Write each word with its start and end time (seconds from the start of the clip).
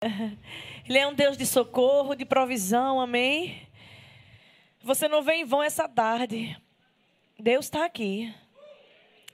Ele 0.86 0.98
é 0.98 1.06
um 1.06 1.14
Deus 1.14 1.36
de 1.36 1.46
socorro, 1.46 2.14
de 2.14 2.24
provisão, 2.24 3.00
amém? 3.00 3.66
Você 4.82 5.08
não 5.08 5.22
vem 5.22 5.42
em 5.42 5.44
vão 5.44 5.62
essa 5.62 5.88
tarde. 5.88 6.56
Deus 7.38 7.66
está 7.66 7.84
aqui. 7.84 8.32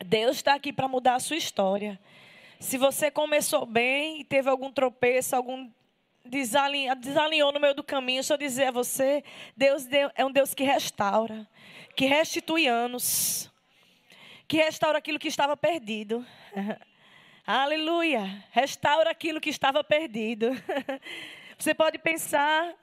Deus 0.04 0.36
está 0.36 0.54
aqui 0.54 0.72
para 0.72 0.88
mudar 0.88 1.16
a 1.16 1.20
sua 1.20 1.36
história. 1.36 1.98
Se 2.60 2.78
você 2.78 3.10
começou 3.10 3.66
bem 3.66 4.20
e 4.20 4.24
teve 4.24 4.48
algum 4.48 4.70
tropeço, 4.70 5.34
algum 5.34 5.68
desalinhou, 6.24 6.94
desalinhou 6.94 7.52
no 7.52 7.58
meio 7.58 7.74
do 7.74 7.82
caminho, 7.82 8.22
eu 8.28 8.38
dizer 8.38 8.66
a 8.66 8.70
você, 8.70 9.24
Deus 9.56 9.86
é 10.14 10.24
um 10.24 10.30
Deus 10.30 10.54
que 10.54 10.62
restaura, 10.62 11.46
que 11.96 12.06
restitui 12.06 12.68
anos, 12.68 13.50
que 14.46 14.58
restaura 14.58 14.98
aquilo 14.98 15.18
que 15.18 15.28
estava 15.28 15.56
perdido. 15.56 16.24
Aleluia! 17.54 18.42
Restaura 18.50 19.10
aquilo 19.10 19.38
que 19.38 19.50
estava 19.50 19.84
perdido. 19.84 20.46
Você 21.58 21.74
pode 21.74 21.98
pensar, 21.98 22.74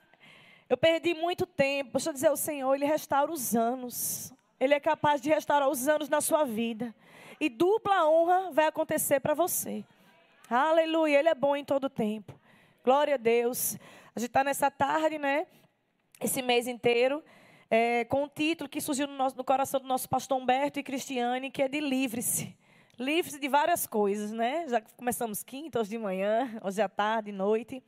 eu 0.69 0.77
perdi 0.77 1.15
muito 1.15 1.47
tempo. 1.47 1.93
Deixa 1.93 2.11
eu 2.11 2.13
dizer 2.13 2.27
ao 2.27 2.37
Senhor, 2.37 2.75
Ele 2.75 2.85
restaura 2.85 3.31
os 3.31 3.55
anos. 3.55 4.31
Ele 4.59 4.75
é 4.75 4.79
capaz 4.79 5.21
de 5.21 5.29
restaurar 5.29 5.67
os 5.67 5.87
anos 5.87 6.07
na 6.07 6.21
sua 6.21 6.43
vida. 6.43 6.93
E 7.39 7.49
dupla 7.49 8.07
honra 8.07 8.51
vai 8.51 8.67
acontecer 8.67 9.19
para 9.19 9.33
você. 9.33 9.83
Aleluia! 10.47 11.17
Ele 11.17 11.29
é 11.29 11.33
bom 11.33 11.55
em 11.55 11.65
todo 11.65 11.89
tempo. 11.89 12.39
Glória 12.83 13.15
a 13.15 13.17
Deus. 13.17 13.75
A 14.15 14.19
gente 14.19 14.29
está 14.29 14.43
nessa 14.43 14.69
tarde, 14.69 15.17
né? 15.17 15.47
Esse 16.21 16.43
mês 16.43 16.67
inteiro. 16.67 17.23
É, 17.71 18.05
com 18.05 18.25
um 18.25 18.29
título 18.29 18.69
que 18.69 18.79
surgiu 18.79 19.07
no, 19.07 19.15
nosso, 19.15 19.35
no 19.35 19.43
coração 19.43 19.79
do 19.79 19.87
nosso 19.87 20.07
pastor 20.07 20.39
Humberto 20.39 20.79
e 20.79 20.83
Cristiane, 20.83 21.49
que 21.49 21.63
é 21.63 21.67
de 21.67 21.79
Livre-se 21.79 22.55
livres 22.99 23.39
de 23.39 23.47
várias 23.47 23.87
coisas, 23.87 24.31
né? 24.31 24.67
Já 24.67 24.81
começamos 24.81 25.41
quinta, 25.41 25.79
hoje 25.79 25.89
de 25.89 25.97
manhã, 25.97 26.59
hoje 26.61 26.81
à 26.81 26.89
tarde, 26.89 27.31
noite. 27.31 27.81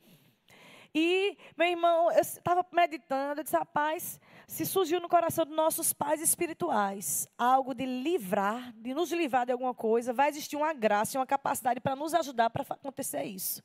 E, 0.94 1.36
meu 1.56 1.68
irmão, 1.68 2.10
eu 2.12 2.20
estava 2.20 2.64
meditando, 2.72 3.40
eu 3.40 3.44
disse, 3.44 3.56
rapaz, 3.56 4.20
se 4.46 4.66
surgiu 4.66 5.00
no 5.00 5.08
coração 5.08 5.46
dos 5.46 5.56
nossos 5.56 5.92
pais 5.92 6.20
espirituais 6.20 7.26
algo 7.38 7.74
de 7.74 7.86
livrar, 7.86 8.72
de 8.74 8.92
nos 8.92 9.10
livrar 9.12 9.46
de 9.46 9.52
alguma 9.52 9.72
coisa, 9.72 10.12
vai 10.12 10.28
existir 10.28 10.56
uma 10.56 10.74
graça 10.74 11.16
e 11.16 11.18
uma 11.18 11.26
capacidade 11.26 11.80
para 11.80 11.96
nos 11.96 12.12
ajudar 12.12 12.50
para 12.50 12.62
acontecer 12.68 13.24
isso 13.24 13.62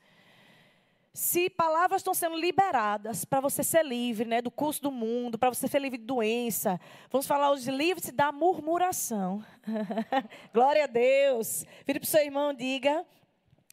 se 1.13 1.49
palavras 1.49 2.01
estão 2.01 2.13
sendo 2.13 2.35
liberadas 2.35 3.25
para 3.25 3.41
você 3.41 3.63
ser 3.63 3.83
livre 3.83 4.27
né, 4.27 4.41
do 4.41 4.51
curso 4.51 4.81
do 4.81 4.91
mundo, 4.91 5.37
para 5.37 5.49
você 5.49 5.67
ser 5.67 5.81
livre 5.81 5.97
de 5.97 6.05
doença, 6.05 6.79
vamos 7.09 7.25
falar 7.25 7.51
hoje 7.51 7.71
livre-se 7.71 8.11
da 8.11 8.31
murmuração. 8.31 9.43
Glória 10.53 10.83
a 10.83 10.87
Deus. 10.87 11.65
Vire 11.85 11.99
para 11.99 12.05
o 12.05 12.09
seu 12.09 12.23
irmão 12.23 12.53
diga: 12.53 13.05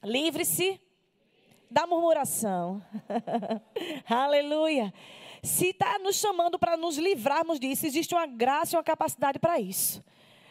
livre-se 0.02 0.80
da 1.70 1.86
murmuração. 1.86 2.82
Aleluia. 4.08 4.92
Se 5.42 5.70
está 5.70 5.98
nos 5.98 6.16
chamando 6.16 6.58
para 6.58 6.76
nos 6.76 6.96
livrarmos 6.96 7.60
disso, 7.60 7.84
existe 7.84 8.14
uma 8.14 8.26
graça 8.26 8.74
e 8.74 8.78
uma 8.78 8.84
capacidade 8.84 9.38
para 9.38 9.60
isso. 9.60 10.02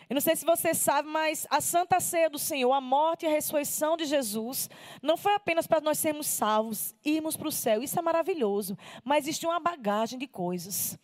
Eu 0.10 0.16
não 0.16 0.22
sei 0.22 0.36
se 0.36 0.46
você 0.46 0.74
sabe, 0.74 1.08
mas 1.08 1.48
a 1.50 1.62
Santa 1.62 2.00
Ceia 2.00 2.30
do 2.30 2.40
Senhor, 2.40 2.72
a 2.72 2.82
morte 2.82 3.26
e 3.26 3.28
a 3.28 3.32
ressurreição 3.32 3.96
de 3.96 4.06
Jesus, 4.06 4.70
não 5.02 5.18
foi 5.18 5.34
apenas 5.34 5.68
para 5.68 5.82
nós 5.82 6.00
sermos 6.00 6.28
salvos, 6.28 6.96
irmos 7.04 7.38
para 7.38 7.48
o 7.48 7.52
céu. 7.52 7.82
Isso 7.82 7.98
é 7.98 8.02
maravilhoso. 8.02 8.78
Mas 9.04 9.26
existe 9.26 9.46
uma 9.46 9.60
bagagem 9.60 10.20
de 10.20 10.28
coisas. 10.28 10.98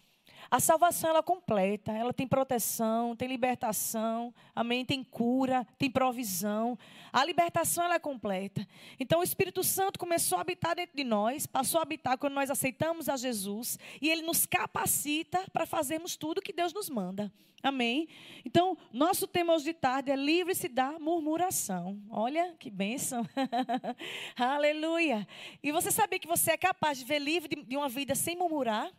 A 0.52 0.60
salvação 0.60 1.12
ela 1.12 1.20
é 1.20 1.24
completa, 1.24 1.92
ela 1.92 2.12
tem 2.12 2.28
proteção, 2.28 3.16
tem 3.16 3.28
libertação, 3.28 4.34
amém, 4.56 4.84
tem 4.84 5.04
cura, 5.04 5.68
tem 5.78 5.92
provisão. 5.92 6.78
A 7.14 7.24
libertação 7.24 7.84
ela 7.84 7.96
é 7.96 8.00
completa. 8.00 8.68
Então 9.00 9.20
o 9.20 9.24
Espírito 9.24 9.64
Santo 9.64 10.00
começou 10.00 10.40
a 10.40 10.42
habitar 10.42 10.76
dentro 10.76 10.98
de 10.98 11.04
nós, 11.04 11.46
passou 11.46 11.80
a 11.80 11.84
habitar 11.84 12.18
quando 12.18 12.34
nós 12.34 12.50
aceitamos 12.50 13.08
a 13.08 13.16
Jesus 13.16 13.78
e 14.02 14.10
ele 14.10 14.24
nos 14.24 14.48
capacita 14.48 15.46
para 15.54 15.68
fazermos 15.68 16.16
tudo 16.16 16.42
que 16.42 16.54
Deus 16.54 16.74
nos 16.74 16.90
manda. 16.90 17.32
Amém? 17.62 18.08
Então, 18.46 18.78
nosso 18.92 19.28
tema 19.28 19.54
hoje 19.54 19.66
de 19.66 19.74
tarde 19.74 20.10
é 20.10 20.16
livre-se 20.16 20.70
da 20.70 20.98
murmuração. 20.98 22.02
Olha 22.10 22.56
que 22.58 22.72
bênção. 22.72 23.28
Aleluia. 24.36 25.28
E 25.62 25.72
você 25.72 25.92
sabia 25.92 26.20
que 26.20 26.28
você 26.28 26.52
é 26.52 26.58
capaz 26.58 26.98
de 26.98 27.06
ver 27.06 27.20
livre 27.20 27.50
de, 27.50 27.64
de 27.64 27.78
uma 27.78 27.90
vida 27.90 28.16
sem 28.16 28.36
murmurar? 28.36 28.90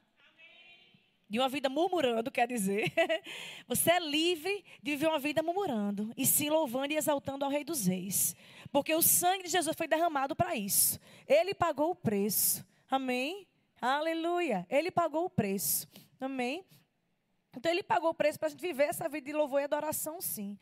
De 1.31 1.39
uma 1.39 1.49
vida 1.49 1.69
murmurando, 1.69 2.29
quer 2.29 2.49
dizer, 2.49 2.93
você 3.69 3.93
é 3.93 4.01
livre 4.01 4.65
de 4.83 4.91
viver 4.91 5.07
uma 5.07 5.19
vida 5.21 5.45
murmurando 5.45 6.13
e 6.17 6.27
se 6.27 6.51
louvando 6.51 6.93
e 6.93 6.97
exaltando 6.97 7.45
ao 7.45 7.51
Rei 7.51 7.63
dos 7.63 7.87
Reis. 7.87 8.35
Porque 8.73 8.93
o 8.93 9.01
sangue 9.01 9.45
de 9.45 9.51
Jesus 9.51 9.77
foi 9.77 9.87
derramado 9.87 10.35
para 10.35 10.57
isso. 10.57 10.99
Ele 11.29 11.55
pagou 11.55 11.93
o 11.93 11.95
preço. 11.95 12.67
Amém? 12.91 13.47
Aleluia. 13.81 14.67
Ele 14.69 14.91
pagou 14.91 15.27
o 15.27 15.31
preço. 15.31 15.87
Amém? 16.21 16.67
Então, 17.57 17.71
ele 17.71 17.83
pagou 17.83 18.11
o 18.11 18.15
preço 18.15 18.39
para 18.39 18.49
a 18.49 18.51
gente 18.51 18.61
viver 18.61 18.85
essa 18.85 19.09
vida 19.09 19.27
de 19.27 19.33
louvor 19.33 19.61
e 19.61 19.65
adoração, 19.65 20.21
sim. 20.21 20.59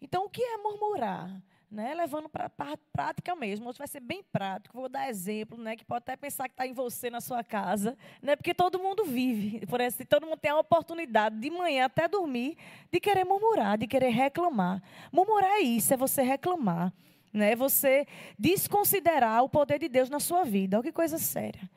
Então, 0.00 0.24
o 0.24 0.28
que 0.28 0.42
é 0.42 0.56
murmurar? 0.56 1.42
Né, 1.72 1.94
levando 1.94 2.28
para 2.28 2.50
a 2.58 2.76
prática 2.92 3.34
mesmo. 3.34 3.68
Hoje 3.68 3.78
vai 3.78 3.88
ser 3.88 4.00
bem 4.00 4.22
prático. 4.22 4.76
Vou 4.76 4.90
dar 4.90 5.08
exemplo, 5.08 5.56
né, 5.56 5.74
que 5.74 5.84
pode 5.84 6.02
até 6.02 6.14
pensar 6.14 6.46
que 6.46 6.52
está 6.52 6.66
em 6.66 6.74
você 6.74 7.08
na 7.08 7.20
sua 7.20 7.42
casa, 7.42 7.96
né, 8.20 8.36
porque 8.36 8.52
todo 8.52 8.78
mundo 8.78 9.04
vive, 9.04 9.66
por 9.66 9.80
esse, 9.80 10.04
todo 10.04 10.26
mundo 10.26 10.38
tem 10.38 10.50
a 10.50 10.58
oportunidade 10.58 11.36
de 11.36 11.50
manhã 11.50 11.86
até 11.86 12.06
dormir 12.06 12.58
de 12.92 13.00
querer 13.00 13.24
murmurar, 13.24 13.78
de 13.78 13.86
querer 13.86 14.10
reclamar. 14.10 14.82
Murmurar 15.10 15.50
é 15.52 15.60
isso, 15.60 15.94
é 15.94 15.96
você 15.96 16.20
reclamar, 16.20 16.92
né, 17.32 17.56
você 17.56 18.06
desconsiderar 18.38 19.42
o 19.42 19.48
poder 19.48 19.78
de 19.78 19.88
Deus 19.88 20.10
na 20.10 20.20
sua 20.20 20.44
vida. 20.44 20.76
Olha 20.76 20.84
que 20.84 20.92
coisa 20.92 21.16
séria. 21.16 21.70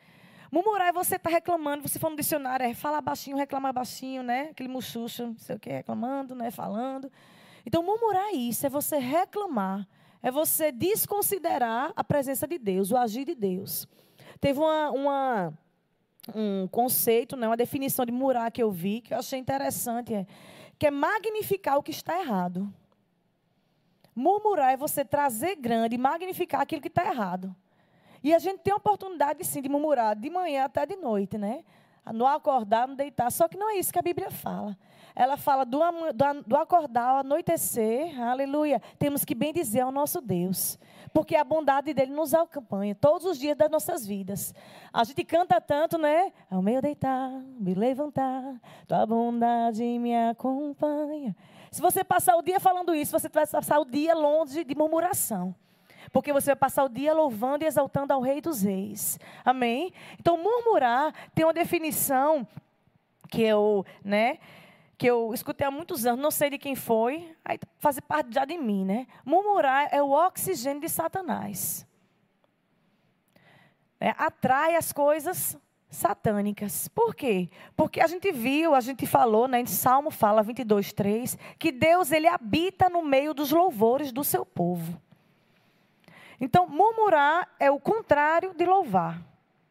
Murmurar 0.52 0.90
é 0.90 0.92
você 0.92 1.16
estar 1.16 1.30
tá 1.30 1.36
reclamando, 1.36 1.88
você 1.88 1.98
for 1.98 2.10
no 2.10 2.18
dicionário, 2.18 2.66
é 2.66 2.74
falar 2.74 3.02
baixinho, 3.02 3.38
reclamar 3.38 3.74
baixinho, 3.74 4.22
né? 4.24 4.50
Aquele 4.52 4.70
muxuxo, 4.70 5.28
não 5.28 5.38
sei 5.38 5.56
o 5.56 5.60
que, 5.60 5.70
reclamando, 5.70 6.36
né? 6.36 6.52
Falando. 6.52 7.12
Então, 7.66 7.84
murmurar 7.84 8.30
é 8.30 8.36
isso, 8.36 8.66
é 8.66 8.70
você 8.70 8.98
reclamar, 8.98 9.88
é 10.22 10.30
você 10.30 10.72
desconsiderar 10.72 11.92
a 11.96 12.04
presença 12.04 12.48
de 12.48 12.58
Deus, 12.58 12.92
o 12.92 12.98
agir 12.98 13.26
de 13.26 13.36
Deus. 13.36 13.88
Teve 14.40 14.60
uma, 14.60 14.92
uma 14.92 15.54
um 16.34 16.68
conceito, 16.68 17.36
né, 17.36 17.48
uma 17.48 17.58
definição 17.58 18.06
de 18.06 18.12
murmurar 18.12 18.52
que 18.52 18.64
eu 18.64 18.72
vi, 18.72 19.02
que 19.02 19.14
eu 19.14 19.20
achei 19.20 19.38
interessante, 19.38 20.14
é, 20.14 20.26
que 20.80 20.88
é 20.88 20.92
magnificar 20.92 21.78
o 21.78 21.84
que 21.84 21.92
está 21.92 22.20
errado. 22.20 22.74
Murmurar 24.16 24.74
é 24.74 24.78
você 24.78 25.04
trazer 25.04 25.56
grande 25.56 25.98
magnificar 25.98 26.62
aquilo 26.62 26.82
que 26.82 26.88
está 26.88 27.06
errado. 27.06 27.56
E 28.24 28.34
a 28.34 28.40
gente 28.40 28.60
tem 28.60 28.74
a 28.74 28.78
oportunidade, 28.78 29.44
sim, 29.44 29.62
de 29.62 29.70
murmurar 29.70 30.16
de 30.16 30.30
manhã 30.30 30.66
até 30.66 30.86
de 30.86 30.96
noite, 30.96 31.38
né? 31.38 31.64
No 32.14 32.26
acordar, 32.26 32.88
no 32.88 32.96
deitar. 32.96 33.32
Só 33.32 33.48
que 33.48 33.58
não 33.58 33.70
é 33.70 33.78
isso 33.78 33.92
que 33.92 34.00
a 34.00 34.04
Bíblia 34.04 34.30
fala 34.30 34.78
ela 35.16 35.38
fala 35.38 35.66
do, 35.66 35.80
do, 36.46 36.58
acordar 36.58 37.08
ao 37.08 37.18
anoitecer, 37.20 38.22
aleluia. 38.22 38.82
Temos 39.00 39.24
que 39.24 39.34
bem 39.34 39.54
dizer 39.54 39.80
ao 39.80 39.92
nosso 39.92 40.20
Deus, 40.20 40.78
porque 41.14 41.38
a 41.38 41.44
bondade 41.44 41.94
dele 41.94 42.12
nos 42.12 42.34
acompanha 42.34 42.94
todos 42.94 43.26
os 43.26 43.40
dias 43.40 43.56
das 43.56 43.72
nossas 43.72 44.06
vidas. 44.06 44.54
A 44.92 45.06
gente 45.06 45.24
canta 45.24 45.62
tanto, 45.62 45.98
né? 45.98 46.34
Ao 46.52 46.62
meu 46.62 46.82
deitar, 46.82 47.32
me 47.58 47.74
levantar, 47.74 48.60
tua 48.86 49.06
bondade 49.06 49.84
me 49.84 50.14
acompanha. 50.14 51.34
Se 51.72 51.82
você 51.82 52.04
passar 52.04 52.36
o 52.36 52.42
dia 52.42 52.60
falando 52.60 52.94
isso, 52.94 53.18
você 53.18 53.30
vai 53.30 53.48
passar 53.48 53.80
o 53.80 53.86
dia 53.86 54.14
longe 54.14 54.66
de 54.66 54.76
murmuração. 54.76 55.56
Porque 56.16 56.32
você 56.32 56.52
vai 56.52 56.56
passar 56.56 56.86
o 56.86 56.88
dia 56.88 57.14
louvando 57.14 57.66
e 57.66 57.68
exaltando 57.68 58.14
ao 58.14 58.22
Rei 58.22 58.40
dos 58.40 58.62
Reis. 58.62 59.20
Amém? 59.44 59.92
Então, 60.18 60.42
murmurar 60.42 61.14
tem 61.36 61.44
uma 61.44 61.52
definição 61.52 62.48
que 63.30 63.42
eu, 63.42 63.86
né? 64.02 64.40
que 64.98 65.08
eu 65.08 65.34
escutei 65.34 65.68
há 65.68 65.72
muitos 65.72 66.06
anos, 66.06 66.22
não 66.22 66.32
sei 66.32 66.52
de 66.52 66.58
quem 66.58 66.74
foi, 66.74 67.36
aí 67.44 67.60
faz 67.80 68.00
parte 68.00 68.34
já 68.34 68.46
de 68.46 68.58
mim, 68.58 68.86
né? 68.86 69.08
Murmurar 69.26 69.90
é 69.92 70.02
o 70.02 70.12
oxigênio 70.12 70.80
de 70.80 70.88
Satanás. 70.88 71.86
É, 74.00 74.12
atrai 74.18 74.78
as 74.78 74.94
coisas 74.94 75.58
satânicas. 75.90 76.88
Por 76.88 77.14
quê? 77.14 77.50
Porque 77.76 78.00
a 78.00 78.08
gente 78.08 78.32
viu, 78.32 78.74
a 78.74 78.80
gente 78.80 79.06
falou, 79.06 79.50
né, 79.50 79.60
em 79.60 79.66
Salmo 79.66 80.10
fala 80.10 80.42
22, 80.42 80.94
3, 80.94 81.38
que 81.60 81.74
Deus 81.74 82.14
ele 82.14 82.30
habita 82.30 82.90
no 82.90 83.02
meio 83.02 83.34
dos 83.34 83.52
louvores 83.52 84.14
do 84.14 84.24
seu 84.24 84.46
povo. 84.46 85.04
Então, 86.40 86.68
murmurar 86.68 87.48
é 87.60 87.70
o 87.72 87.80
contrário 87.80 88.54
de 88.54 88.66
louvar. 88.66 89.22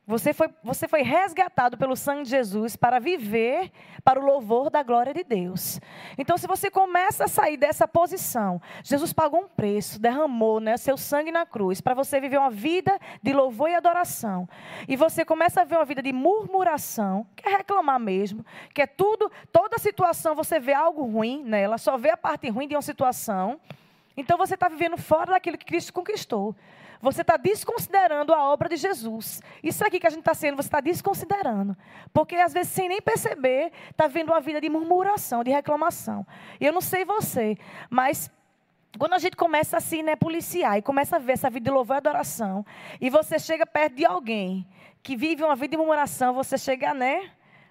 Você 0.06 0.34
foi, 0.34 0.50
você 0.62 0.87
foi 0.87 1.02
resgatado 1.02 1.78
pelo 1.78 1.96
sangue 1.96 2.25
de 2.25 2.31
Jesus 2.31 2.76
para 2.76 2.99
viver 2.99 3.72
para 4.05 4.20
o 4.20 4.25
louvor 4.25 4.69
da 4.69 4.82
glória 4.82 5.14
de 5.14 5.25
Deus. 5.25 5.81
Então, 6.19 6.37
se 6.37 6.46
você 6.46 6.70
começa 6.70 7.25
a 7.25 7.28
sair 7.28 7.56
dessa 7.56 7.88
posição, 7.88 8.61
Jesus 8.82 9.14
pagou 9.14 9.40
um 9.40 9.49
preço, 9.49 9.99
derramou 9.99 10.61
né, 10.61 10.76
seu 10.76 10.99
sangue 10.99 11.32
na 11.32 11.46
cruz 11.46 11.81
para 11.81 11.94
você 11.94 12.20
viver 12.20 12.37
uma 12.37 12.50
vida 12.50 12.99
de 13.22 13.32
louvor 13.32 13.70
e 13.70 13.75
adoração. 13.75 14.46
E 14.87 14.94
você 14.94 15.25
começa 15.25 15.62
a 15.62 15.64
ver 15.64 15.76
uma 15.76 15.87
vida 15.87 16.02
de 16.02 16.12
murmuração, 16.12 17.26
que 17.34 17.49
é 17.49 17.56
reclamar 17.56 17.99
mesmo, 17.99 18.44
que 18.75 18.82
é 18.82 18.87
tudo, 18.87 19.32
toda 19.50 19.78
situação 19.78 20.34
você 20.34 20.61
vê 20.61 20.75
algo 20.75 21.06
ruim 21.06 21.43
nela, 21.43 21.78
só 21.78 21.96
vê 21.96 22.11
a 22.11 22.16
parte 22.16 22.50
ruim 22.50 22.69
de 22.69 22.75
uma 22.75 22.82
situação. 22.82 23.58
Então, 24.16 24.38
você 24.38 24.55
está 24.55 24.69
vivendo 24.69 24.96
fora 24.96 25.32
daquilo 25.32 25.58
que 25.58 25.66
Cristo 25.66 25.93
conquistou. 25.93 26.55
você 27.00 27.20
está 27.20 27.37
desconsiderando 27.37 28.32
a 28.32 28.44
obra 28.50 28.69
de 28.69 28.76
Jesus. 28.76 29.43
Isso 29.62 29.84
aqui 29.84 30.00
que 30.00 30.06
a 30.06 30.11
gente 30.11 30.20
está 30.20 30.32
sendo, 30.32 30.56
você 30.56 30.69
está 30.69 30.81
desconsiderando. 30.81 31.76
Porque 32.12 32.34
às 32.37 32.52
vezes, 32.52 32.72
sem 32.72 32.88
nem 32.88 33.02
perceber, 33.02 33.72
está 33.90 34.06
vendo 34.06 34.31
uma 34.31 34.40
vida 34.40 34.61
de 34.61 34.70
murmuração, 34.70 35.44
de 35.44 35.50
reclamação. 35.50 36.26
E 36.58 36.64
eu 36.64 36.72
não 36.72 36.81
sei 36.81 37.05
você, 37.05 37.58
mas 37.90 38.31
quando 38.99 39.14
a 39.14 39.19
gente 39.19 39.37
começa 39.37 39.76
assim, 39.76 40.02
né, 40.02 40.16
policiar, 40.16 40.78
e 40.78 40.82
começa 40.82 41.16
a 41.16 41.19
ver 41.19 41.32
essa 41.32 41.50
vida 41.50 41.64
de 41.64 41.70
louvor 41.70 41.96
e 41.96 41.99
adoração, 41.99 42.64
e 43.00 43.11
você 43.11 43.38
chega 43.38 43.66
perto 43.66 43.96
de 43.96 44.06
alguém 44.06 44.66
que 45.02 45.16
vive 45.16 45.43
uma 45.43 45.56
vida 45.56 45.72
de 45.72 45.76
murmuração, 45.76 46.32
você 46.32 46.56
chega, 46.56 46.94
né? 46.94 47.31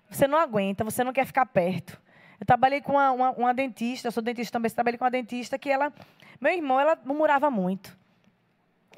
Você 0.10 0.28
não 0.28 0.38
aguenta, 0.38 0.84
você 0.84 1.04
não 1.04 1.14
quer 1.14 1.26
ficar 1.26 1.46
perto. 1.46 2.00
Eu 2.44 2.46
trabalhei 2.46 2.82
com 2.82 2.92
uma, 2.92 3.12
uma, 3.14 3.32
uma 3.32 3.54
dentista, 3.54 4.12
sou 4.12 4.22
dentista 4.22 4.52
também, 4.52 4.70
trabalhei 4.70 4.98
com 4.98 5.06
uma 5.06 5.12
dentista 5.12 5.58
que 5.58 5.70
ela, 5.70 5.94
meu 6.42 6.52
irmão, 6.52 6.78
ela 6.78 7.00
murmurava 7.06 7.50
muito. 7.50 7.98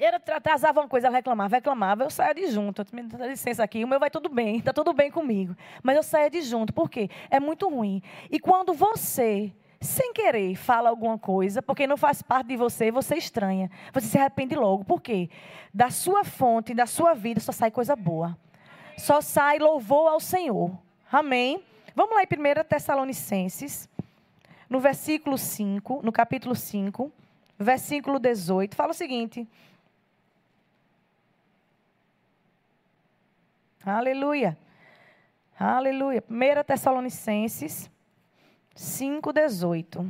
Ele 0.00 0.16
atrasava 0.16 0.80
uma 0.80 0.88
coisa, 0.88 1.06
ela 1.06 1.16
reclamava, 1.16 1.54
reclamava, 1.54 2.02
eu 2.02 2.10
saía 2.10 2.34
de 2.34 2.48
junto. 2.48 2.84
Me 2.92 3.04
dá 3.04 3.24
licença 3.24 3.62
aqui, 3.62 3.84
o 3.84 3.86
meu 3.86 4.00
vai 4.00 4.10
tudo 4.10 4.28
bem, 4.28 4.56
está 4.56 4.72
tudo 4.72 4.92
bem 4.92 5.12
comigo. 5.12 5.54
Mas 5.80 5.94
eu 5.94 6.02
saía 6.02 6.28
de 6.28 6.42
junto, 6.42 6.72
por 6.72 6.90
quê? 6.90 7.08
É 7.30 7.38
muito 7.38 7.68
ruim. 7.68 8.02
E 8.32 8.40
quando 8.40 8.74
você 8.74 9.52
sem 9.80 10.12
querer, 10.12 10.56
fala 10.56 10.90
alguma 10.90 11.16
coisa, 11.16 11.62
porque 11.62 11.86
não 11.86 11.96
faz 11.96 12.22
parte 12.22 12.48
de 12.48 12.56
você, 12.56 12.90
você 12.90 13.14
estranha. 13.14 13.70
Você 13.92 14.08
se 14.08 14.18
arrepende 14.18 14.56
logo. 14.56 14.84
Por 14.84 15.00
quê? 15.00 15.30
Da 15.72 15.88
sua 15.88 16.24
fonte, 16.24 16.74
da 16.74 16.86
sua 16.86 17.14
vida, 17.14 17.38
só 17.38 17.52
sai 17.52 17.70
coisa 17.70 17.94
boa. 17.94 18.36
Só 18.98 19.20
sai 19.20 19.60
louvor 19.60 20.08
ao 20.08 20.18
Senhor. 20.18 20.76
Amém? 21.12 21.62
Vamos 21.96 22.14
lá 22.14 22.22
em 22.22 22.26
1 22.26 22.64
Tessalonicenses, 22.68 23.88
no 24.68 24.78
versículo 24.78 25.38
5, 25.38 26.02
no 26.02 26.12
capítulo 26.12 26.54
5, 26.54 27.10
versículo 27.58 28.18
18, 28.18 28.76
fala 28.76 28.90
o 28.90 28.94
seguinte. 28.94 29.48
Aleluia. 33.82 34.58
Aleluia. 35.58 36.22
1 36.28 36.64
Tessalonicenses 36.64 37.90
5,18. 38.76 40.06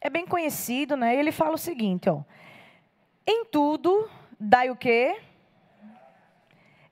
É 0.00 0.10
bem 0.10 0.26
conhecido, 0.26 0.96
né? 0.96 1.14
Ele 1.14 1.30
fala 1.30 1.54
o 1.54 1.58
seguinte, 1.58 2.10
ó. 2.10 2.24
Em 3.24 3.44
tudo, 3.44 4.10
dai 4.40 4.70
o 4.70 4.76
quê? 4.76 5.20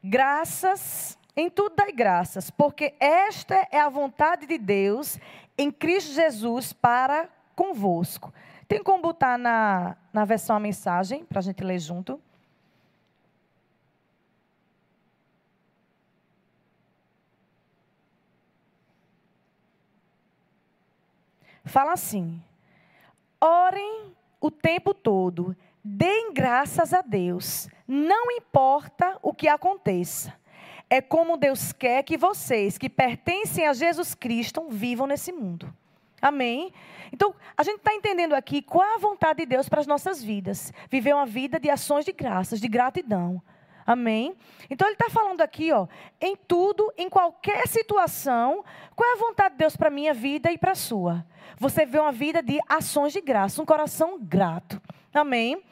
Graças, 0.04 1.18
em 1.36 1.50
tudo 1.50 1.76
dai 1.76 1.92
graças, 1.92 2.50
porque 2.50 2.94
esta 2.98 3.68
é 3.70 3.78
a 3.78 3.88
vontade 3.88 4.46
de 4.46 4.56
Deus 4.56 5.18
em 5.58 5.70
Cristo 5.70 6.12
Jesus 6.12 6.72
para 6.72 7.28
convosco. 7.54 8.32
Tem 8.66 8.82
como 8.82 9.02
botar 9.02 9.38
na, 9.38 9.96
na 10.12 10.24
versão 10.24 10.56
a 10.56 10.60
mensagem, 10.60 11.24
para 11.24 11.38
a 11.38 11.42
gente 11.42 11.62
ler 11.62 11.78
junto? 11.78 12.20
fala 21.66 21.92
assim: 21.92 22.42
orem 23.40 24.16
o 24.40 24.50
tempo 24.50 24.94
todo, 24.94 25.54
deem 25.84 26.32
graças 26.32 26.94
a 26.94 27.02
Deus, 27.02 27.68
não 27.86 28.30
importa 28.30 29.18
o 29.22 29.34
que 29.34 29.48
aconteça. 29.48 30.32
É 30.88 31.00
como 31.00 31.36
Deus 31.36 31.72
quer 31.72 32.02
que 32.04 32.16
vocês, 32.16 32.78
que 32.78 32.88
pertencem 32.88 33.66
a 33.66 33.72
Jesus 33.72 34.14
Cristo, 34.14 34.66
vivam 34.68 35.06
nesse 35.06 35.32
mundo. 35.32 35.72
Amém? 36.22 36.72
Então, 37.12 37.34
a 37.56 37.62
gente 37.62 37.78
está 37.78 37.92
entendendo 37.92 38.34
aqui 38.34 38.62
qual 38.62 38.84
é 38.84 38.94
a 38.94 38.98
vontade 38.98 39.40
de 39.40 39.46
Deus 39.46 39.68
para 39.68 39.80
as 39.80 39.86
nossas 39.86 40.22
vidas. 40.22 40.72
Viver 40.90 41.14
uma 41.14 41.26
vida 41.26 41.58
de 41.58 41.68
ações 41.70 42.04
de 42.04 42.12
graças, 42.12 42.60
de 42.60 42.68
gratidão. 42.68 43.42
Amém? 43.86 44.34
Então 44.68 44.88
ele 44.88 44.94
está 44.94 45.08
falando 45.08 45.40
aqui, 45.42 45.70
ó, 45.70 45.86
em 46.20 46.34
tudo, 46.34 46.92
em 46.98 47.08
qualquer 47.08 47.68
situação, 47.68 48.64
qual 48.96 49.08
é 49.08 49.12
a 49.12 49.16
vontade 49.16 49.54
de 49.54 49.58
Deus 49.58 49.76
para 49.76 49.86
a 49.86 49.92
minha 49.92 50.12
vida 50.12 50.50
e 50.50 50.58
para 50.58 50.72
a 50.72 50.74
sua? 50.74 51.24
Você 51.56 51.86
vê 51.86 52.00
uma 52.00 52.10
vida 52.10 52.42
de 52.42 52.58
ações 52.68 53.12
de 53.12 53.20
graça, 53.20 53.62
um 53.62 53.64
coração 53.64 54.18
grato. 54.20 54.82
Amém? 55.14 55.62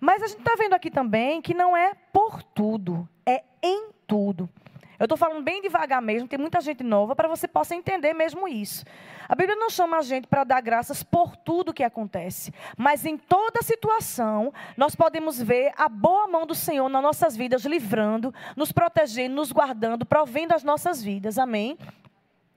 Mas 0.00 0.20
a 0.20 0.26
gente 0.26 0.40
está 0.40 0.56
vendo 0.56 0.74
aqui 0.74 0.90
também 0.90 1.40
que 1.40 1.54
não 1.54 1.76
é 1.76 1.94
por 2.12 2.42
tudo, 2.42 3.08
é 3.24 3.44
em 3.62 3.90
tudo. 4.04 4.50
Eu 5.00 5.06
estou 5.06 5.16
falando 5.16 5.42
bem 5.42 5.62
devagar 5.62 6.02
mesmo, 6.02 6.28
tem 6.28 6.38
muita 6.38 6.60
gente 6.60 6.84
nova 6.84 7.16
para 7.16 7.26
você 7.26 7.48
possa 7.48 7.74
entender 7.74 8.12
mesmo 8.12 8.46
isso. 8.46 8.84
A 9.26 9.34
Bíblia 9.34 9.56
não 9.56 9.70
chama 9.70 9.96
a 9.96 10.02
gente 10.02 10.26
para 10.26 10.44
dar 10.44 10.60
graças 10.60 11.02
por 11.02 11.34
tudo 11.36 11.72
que 11.72 11.82
acontece, 11.82 12.52
mas 12.76 13.06
em 13.06 13.16
toda 13.16 13.62
situação 13.62 14.52
nós 14.76 14.94
podemos 14.94 15.40
ver 15.40 15.72
a 15.78 15.88
boa 15.88 16.28
mão 16.28 16.44
do 16.44 16.54
Senhor 16.54 16.86
nas 16.90 17.02
nossas 17.02 17.34
vidas, 17.34 17.64
livrando, 17.64 18.34
nos 18.54 18.72
protegendo, 18.72 19.36
nos 19.36 19.50
guardando, 19.50 20.04
provendo 20.04 20.54
as 20.54 20.62
nossas 20.62 21.02
vidas. 21.02 21.38
Amém? 21.38 21.78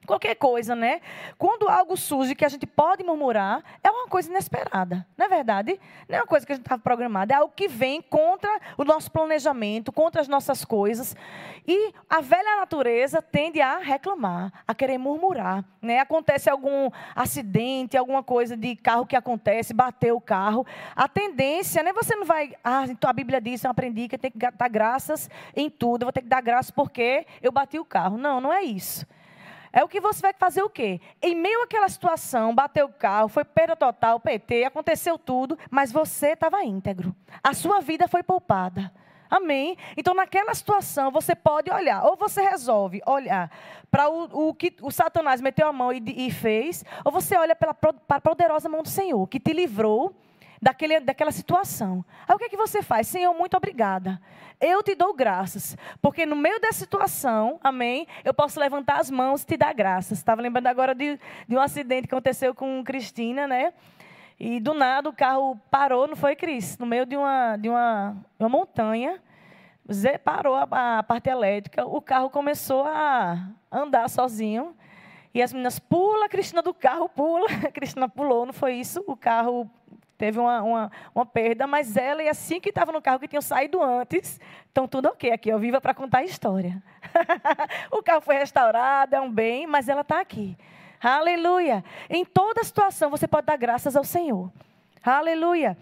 Qualquer 0.06 0.36
coisa, 0.36 0.76
né? 0.76 1.02
Quando 1.38 1.70
algo 1.70 1.96
surge 1.96 2.36
que 2.36 2.44
a 2.44 2.50
gente 2.50 2.66
pode 2.66 3.04
murmurar, 3.04 3.64
é 3.84 3.90
uma 3.90 4.08
coisa 4.08 4.30
inesperada, 4.30 5.06
não 5.18 5.26
é 5.26 5.30
verdade? 5.30 5.80
Não 6.10 6.18
é 6.18 6.22
uma 6.22 6.28
coisa 6.28 6.46
que 6.46 6.52
a 6.52 6.56
gente 6.56 6.66
estava 6.66 6.82
programada, 6.82 7.34
é 7.34 7.38
algo 7.38 7.54
que 7.56 7.68
vem 7.68 8.02
contra 8.02 8.50
o 8.78 8.84
nosso 8.84 9.12
planejamento, 9.12 9.92
contra 9.92 10.22
as 10.22 10.28
nossas 10.28 10.66
coisas. 10.66 11.16
E 11.66 11.94
a 12.10 12.20
velha 12.20 12.60
natureza 12.60 13.22
tende 13.22 13.62
a 13.62 13.78
reclamar, 13.78 14.52
a 14.68 14.76
querer 14.76 14.98
murmurar. 14.98 15.64
Né? 15.82 16.00
Acontece 16.00 16.50
algum 16.50 16.90
acidente, 17.16 17.98
alguma 17.98 18.22
coisa 18.22 18.58
de 18.58 18.76
carro 18.76 19.06
que 19.06 19.16
acontece, 19.16 19.74
bateu 19.74 20.18
o 20.18 20.22
carro. 20.22 20.66
A 20.96 21.08
tendência, 21.08 21.82
né? 21.82 21.94
Você 21.94 22.16
não 22.16 22.26
vai. 22.26 22.54
Ah, 22.64 22.86
então 22.90 23.10
a 23.10 23.14
Bíblia 23.14 23.40
diz, 23.40 23.64
eu 23.64 23.72
aprendi 23.72 24.08
que 24.08 24.16
eu 24.16 24.20
tenho 24.20 24.34
que 24.34 24.40
dar 24.40 24.70
graças 24.70 25.30
em 25.56 25.70
tudo, 25.70 26.04
eu 26.04 26.06
vou 26.08 26.14
ter 26.14 26.22
que 26.22 26.28
dar 26.28 26.42
graças 26.42 26.72
porque 26.72 27.26
eu 27.42 27.52
bati 27.52 27.80
o 27.80 27.86
carro. 27.86 28.18
Não, 28.18 28.42
não 28.42 28.52
é 28.52 28.64
isso. 28.64 29.06
É 29.76 29.84
o 29.84 29.88
que 29.88 30.00
você 30.00 30.22
vai 30.22 30.34
fazer 30.34 30.62
o 30.62 30.70
quê? 30.70 31.02
Em 31.20 31.34
meio 31.34 31.64
àquela 31.64 31.90
situação, 31.90 32.54
bateu 32.54 32.86
o 32.86 32.94
carro, 32.94 33.28
foi 33.28 33.44
perda 33.44 33.76
total, 33.76 34.20
PT, 34.20 34.66
aconteceu 34.66 35.18
tudo, 35.18 35.58
mas 35.72 35.92
você 35.92 36.34
estava 36.34 36.64
íntegro. 36.64 37.16
A 37.44 37.56
sua 37.56 37.80
vida 37.80 38.08
foi 38.08 38.22
poupada. 38.22 38.94
Amém? 39.32 39.76
Então, 39.98 40.14
naquela 40.14 40.54
situação, 40.54 41.10
você 41.10 41.34
pode 41.34 41.72
olhar, 41.72 42.06
ou 42.06 42.16
você 42.16 42.44
resolve 42.44 43.02
olhar 43.04 43.50
para 43.90 44.08
o, 44.08 44.50
o, 44.50 44.54
que 44.54 44.76
o 44.80 44.92
Satanás 44.92 45.42
meteu 45.42 45.68
a 45.68 45.74
mão 45.74 45.92
e, 45.92 46.04
e 46.28 46.30
fez, 46.30 46.86
ou 47.04 47.12
você 47.12 47.36
olha 47.36 47.56
pela, 47.56 47.74
para 47.74 47.96
a 48.10 48.22
poderosa 48.22 48.70
mão 48.70 48.84
do 48.84 48.90
Senhor, 48.90 49.26
que 49.26 49.40
te 49.40 49.52
livrou 49.52 50.16
daquele, 50.64 51.00
daquela 51.02 51.32
situação. 51.32 52.06
Aí 52.26 52.34
o 52.34 52.40
que, 52.40 52.46
é 52.46 52.50
que 52.50 52.58
você 52.58 52.82
faz? 52.82 53.08
Senhor, 53.08 53.34
muito 53.34 53.58
obrigada. 53.58 54.20
Eu 54.62 54.82
te 54.82 54.96
dou 54.96 55.14
graças, 55.14 55.76
porque 56.02 56.26
no 56.26 56.38
meio 56.38 56.60
dessa 56.62 56.80
situação, 56.80 57.60
amém, 57.62 58.08
eu 58.24 58.34
posso 58.34 58.60
levantar 58.60 59.02
as 59.02 59.12
mãos 59.12 59.44
e 59.44 59.46
te 59.46 59.58
dar 59.58 59.74
graças. 59.74 60.18
Estava 60.18 60.42
lembrando 60.42 60.68
agora 60.68 60.96
de, 60.96 61.20
de 61.48 61.56
um 61.56 61.60
acidente 61.60 62.08
que 62.08 62.16
aconteceu 62.16 62.56
com 62.56 62.82
Cristina, 62.84 63.46
né? 63.46 63.74
E 64.40 64.62
do 64.62 64.74
nada 64.74 65.10
o 65.10 65.14
carro 65.14 65.60
parou, 65.70 66.08
não 66.08 66.16
foi, 66.16 66.36
Cris? 66.36 66.78
No 66.78 66.86
meio 66.86 67.06
de 67.06 67.18
uma, 67.18 67.58
de 67.58 67.68
uma, 67.68 68.16
uma 68.40 68.50
montanha. 68.50 69.22
Parou 70.24 70.56
a, 70.56 71.00
a 71.00 71.04
parte 71.04 71.30
elétrica, 71.30 71.86
o 71.86 72.02
carro 72.02 72.30
começou 72.30 72.84
a 72.86 73.50
andar 73.70 74.10
sozinho. 74.10 74.74
E 75.34 75.42
as 75.42 75.52
meninas, 75.52 75.78
pula, 75.78 76.30
Cristina 76.30 76.62
do 76.62 76.74
carro, 76.74 77.10
pula. 77.10 77.48
A 77.68 77.72
Cristina 77.74 78.08
pulou, 78.08 78.46
não 78.46 78.54
foi 78.54 78.76
isso? 78.76 79.04
O 79.06 79.18
carro 79.18 79.70
teve 80.24 80.40
uma, 80.40 80.64
uma, 80.64 80.92
uma, 81.14 81.26
perda, 81.26 81.68
mas 81.68 81.98
ela 81.98 82.24
e 82.24 82.30
assim 82.30 82.58
que 82.58 82.70
estava 82.70 82.94
no 82.94 83.02
carro 83.02 83.20
que 83.20 83.28
tinham 83.28 83.42
saído 83.42 83.84
antes, 83.84 84.40
então 84.72 84.88
tudo 84.88 85.10
ok 85.10 85.34
aqui, 85.34 85.50
eu 85.50 85.60
viva 85.60 85.82
para 85.82 85.94
contar 85.94 86.20
a 86.20 86.24
história. 86.24 86.82
o 87.92 88.02
carro 88.02 88.22
foi 88.22 88.36
restaurado, 88.36 89.14
é 89.14 89.20
um 89.20 89.30
bem, 89.30 89.68
mas 89.68 89.90
ela 89.90 90.00
está 90.00 90.22
aqui. 90.22 90.58
Aleluia. 91.02 91.84
Em 92.10 92.24
toda 92.24 92.64
situação 92.64 93.10
você 93.10 93.28
pode 93.28 93.48
dar 93.48 93.58
graças 93.58 93.98
ao 93.98 94.06
Senhor. 94.06 94.50
Aleluia. 95.04 95.78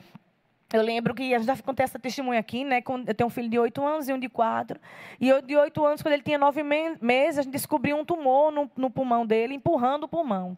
Eu 0.73 0.81
lembro 0.81 1.13
que 1.13 1.21
gente 1.21 1.45
já 1.45 1.55
contei 1.57 1.83
essa 1.83 1.99
testemunha 1.99 2.39
aqui, 2.39 2.63
né? 2.63 2.81
Eu 3.05 3.13
tenho 3.13 3.27
um 3.27 3.29
filho 3.29 3.47
de 3.47 3.59
oito 3.59 3.85
anos 3.85 4.09
e 4.09 4.13
um 4.13 4.17
de 4.17 4.27
quatro. 4.27 4.79
E 5.19 5.29
eu, 5.29 5.39
de 5.39 5.55
oito 5.55 5.85
anos, 5.85 6.01
quando 6.01 6.13
ele 6.13 6.23
tinha 6.23 6.39
nove 6.39 6.63
meses, 6.63 7.37
a 7.37 7.41
gente 7.43 7.51
descobriu 7.51 7.95
um 7.95 8.03
tumor 8.03 8.51
no, 8.51 8.71
no 8.75 8.89
pulmão 8.89 9.23
dele, 9.23 9.53
empurrando 9.53 10.05
o 10.05 10.07
pulmão. 10.07 10.57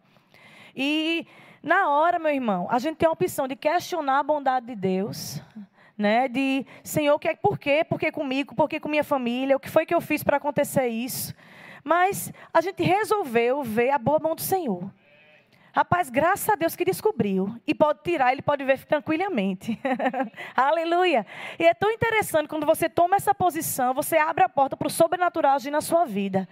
E 0.74 1.26
na 1.64 1.88
hora, 1.88 2.18
meu 2.18 2.30
irmão, 2.30 2.66
a 2.70 2.78
gente 2.78 2.96
tem 2.96 3.08
a 3.08 3.10
opção 3.10 3.48
de 3.48 3.56
questionar 3.56 4.18
a 4.18 4.22
bondade 4.22 4.66
de 4.66 4.76
Deus, 4.76 5.40
né? 5.96 6.28
De, 6.28 6.66
Senhor, 6.82 7.18
que, 7.18 7.26
é, 7.26 7.34
por 7.34 7.58
quê? 7.58 7.82
Por 7.82 7.98
que 7.98 8.12
comigo? 8.12 8.54
Por 8.54 8.68
que 8.68 8.78
com 8.78 8.86
minha 8.86 9.02
família? 9.02 9.56
O 9.56 9.60
que 9.60 9.70
foi 9.70 9.86
que 9.86 9.94
eu 9.94 10.00
fiz 10.02 10.22
para 10.22 10.36
acontecer 10.36 10.88
isso? 10.88 11.34
Mas 11.82 12.30
a 12.52 12.60
gente 12.60 12.82
resolveu 12.82 13.62
ver 13.62 13.90
a 13.90 13.98
boa 13.98 14.18
mão 14.18 14.34
do 14.34 14.42
Senhor. 14.42 14.92
Rapaz, 15.72 16.10
graças 16.10 16.46
a 16.50 16.54
Deus 16.54 16.76
que 16.76 16.84
descobriu. 16.84 17.58
E 17.66 17.74
pode 17.74 18.00
tirar, 18.02 18.32
ele 18.32 18.42
pode 18.42 18.62
ver 18.62 18.84
tranquilamente. 18.84 19.80
Aleluia. 20.54 21.26
E 21.58 21.64
é 21.64 21.72
tão 21.72 21.90
interessante 21.90 22.46
quando 22.46 22.66
você 22.66 22.90
toma 22.90 23.16
essa 23.16 23.34
posição, 23.34 23.94
você 23.94 24.18
abre 24.18 24.44
a 24.44 24.48
porta 24.50 24.76
para 24.76 24.86
o 24.86 24.90
sobrenatural 24.90 25.56
agir 25.56 25.70
na 25.70 25.80
sua 25.80 26.04
vida. 26.04 26.46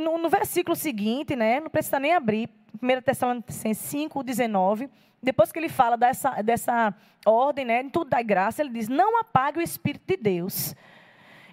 No, 0.00 0.28
versículo 0.28 0.76
seguinte, 0.76 1.34
né, 1.34 1.58
não 1.58 1.68
precisa 1.68 1.98
nem 1.98 2.14
abrir, 2.14 2.48
1 2.80 3.02
Tessalonicenses 3.02 3.78
5, 3.78 4.22
19, 4.22 4.88
depois 5.22 5.52
que 5.52 5.58
ele 5.58 5.68
fala 5.68 5.96
dessa, 5.96 6.42
dessa 6.42 6.94
ordem, 7.24 7.64
né, 7.64 7.82
em 7.82 7.90
tudo 7.90 8.10
da 8.10 8.22
graça, 8.22 8.62
ele 8.62 8.70
diz: 8.70 8.88
não 8.88 9.18
apague 9.18 9.58
o 9.58 9.62
Espírito 9.62 10.04
de 10.06 10.16
Deus. 10.16 10.74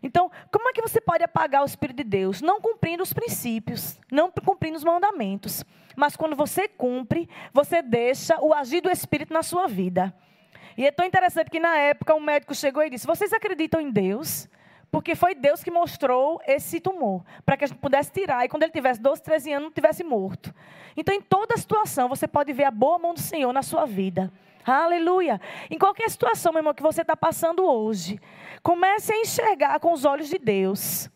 Então, 0.01 0.31
como 0.51 0.69
é 0.69 0.73
que 0.73 0.81
você 0.81 1.01
pode 1.01 1.23
apagar 1.23 1.61
o 1.61 1.65
Espírito 1.65 1.97
de 1.97 2.03
Deus? 2.03 2.41
Não 2.41 2.61
cumprindo 2.61 3.03
os 3.03 3.13
princípios, 3.13 3.99
não 4.11 4.31
cumprindo 4.31 4.77
os 4.77 4.83
mandamentos. 4.83 5.63
Mas 5.95 6.15
quando 6.15 6.35
você 6.35 6.67
cumpre, 6.67 7.29
você 7.53 7.81
deixa 7.81 8.39
o 8.41 8.53
agir 8.53 8.81
do 8.81 8.89
Espírito 8.89 9.33
na 9.33 9.43
sua 9.43 9.67
vida. 9.67 10.15
E 10.77 10.85
é 10.85 10.91
tão 10.91 11.05
interessante 11.05 11.51
que 11.51 11.59
na 11.59 11.77
época 11.77 12.15
um 12.15 12.21
médico 12.21 12.55
chegou 12.55 12.81
e 12.83 12.89
disse: 12.89 13.05
Vocês 13.05 13.33
acreditam 13.33 13.81
em 13.81 13.91
Deus? 13.91 14.47
Porque 14.91 15.15
foi 15.15 15.35
Deus 15.35 15.63
que 15.63 15.69
mostrou 15.69 16.41
esse 16.47 16.79
tumor, 16.79 17.23
para 17.45 17.55
que 17.55 17.63
a 17.63 17.67
gente 17.67 17.77
pudesse 17.77 18.11
tirar. 18.11 18.43
E 18.43 18.49
quando 18.49 18.63
ele 18.63 18.71
tivesse 18.71 18.99
12, 18.99 19.21
13 19.21 19.53
anos, 19.53 19.65
não 19.65 19.73
tivesse 19.73 20.03
morto. 20.03 20.53
Então, 20.97 21.13
em 21.13 21.21
toda 21.21 21.55
situação, 21.57 22.09
você 22.09 22.27
pode 22.27 22.51
ver 22.53 22.63
a 22.63 22.71
boa 22.71 22.97
mão 22.97 23.13
do 23.13 23.19
Senhor 23.19 23.53
na 23.53 23.61
sua 23.61 23.85
vida. 23.85 24.31
Aleluia. 24.65 25.39
Em 25.69 25.77
qualquer 25.77 26.09
situação, 26.09 26.51
meu 26.51 26.59
irmão, 26.59 26.73
que 26.73 26.83
você 26.83 27.01
está 27.01 27.15
passando 27.15 27.63
hoje, 27.63 28.19
comece 28.61 29.13
a 29.13 29.17
enxergar 29.17 29.79
com 29.79 29.93
os 29.93 30.05
olhos 30.05 30.27
de 30.27 30.37
Deus. 30.37 31.09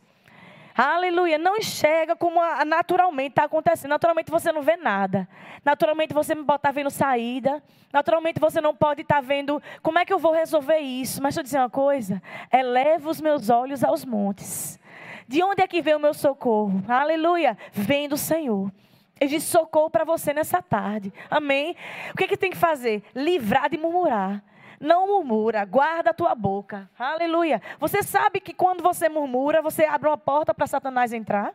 Aleluia. 0.75 1.37
Não 1.37 1.57
enxerga 1.57 2.15
como 2.15 2.39
naturalmente 2.65 3.29
está 3.29 3.43
acontecendo. 3.43 3.91
Naturalmente 3.91 4.31
você 4.31 4.51
não 4.51 4.61
vê 4.61 4.75
nada. 4.75 5.27
Naturalmente 5.63 6.13
você 6.13 6.33
não 6.33 6.45
pode 6.45 6.59
estar 6.59 6.69
tá 6.69 6.73
vendo 6.73 6.89
saída. 6.89 7.61
Naturalmente 7.91 8.39
você 8.39 8.59
não 8.59 8.75
pode 8.75 9.01
estar 9.01 9.15
tá 9.15 9.21
vendo 9.21 9.61
como 9.81 9.99
é 9.99 10.05
que 10.05 10.11
eu 10.13 10.19
vou 10.19 10.33
resolver 10.33 10.79
isso. 10.79 11.21
Mas 11.21 11.35
deixa 11.35 11.39
eu 11.41 11.43
dizer 11.43 11.57
uma 11.59 11.69
coisa. 11.69 12.21
Eleva 12.51 13.09
os 13.09 13.21
meus 13.21 13.49
olhos 13.49 13.83
aos 13.83 14.03
montes. 14.03 14.79
De 15.27 15.43
onde 15.43 15.61
é 15.61 15.67
que 15.67 15.81
vem 15.81 15.95
o 15.95 15.99
meu 15.99 16.13
socorro? 16.13 16.83
Aleluia. 16.87 17.57
Vem 17.71 18.09
do 18.09 18.17
Senhor. 18.17 18.71
Ele 19.19 19.29
diz 19.29 19.43
socorro 19.43 19.89
para 19.89 20.03
você 20.03 20.33
nessa 20.33 20.61
tarde. 20.61 21.13
Amém? 21.29 21.75
O 22.13 22.17
que, 22.17 22.25
é 22.25 22.27
que 22.27 22.35
tem 22.35 22.49
que 22.51 22.57
fazer? 22.57 23.03
Livrar 23.15 23.69
de 23.69 23.77
murmurar. 23.77 24.43
Não 24.83 25.07
murmura, 25.07 25.63
guarda 25.63 26.09
a 26.09 26.13
tua 26.13 26.35
boca. 26.35 26.89
Aleluia. 26.99 27.61
Você 27.79 28.03
sabe 28.03 28.41
que 28.41 28.53
quando 28.53 28.83
você 28.83 29.07
murmura, 29.07 29.61
você 29.61 29.85
abre 29.85 30.09
uma 30.09 30.17
porta 30.17 30.53
para 30.53 30.67
Satanás 30.67 31.13
entrar? 31.13 31.53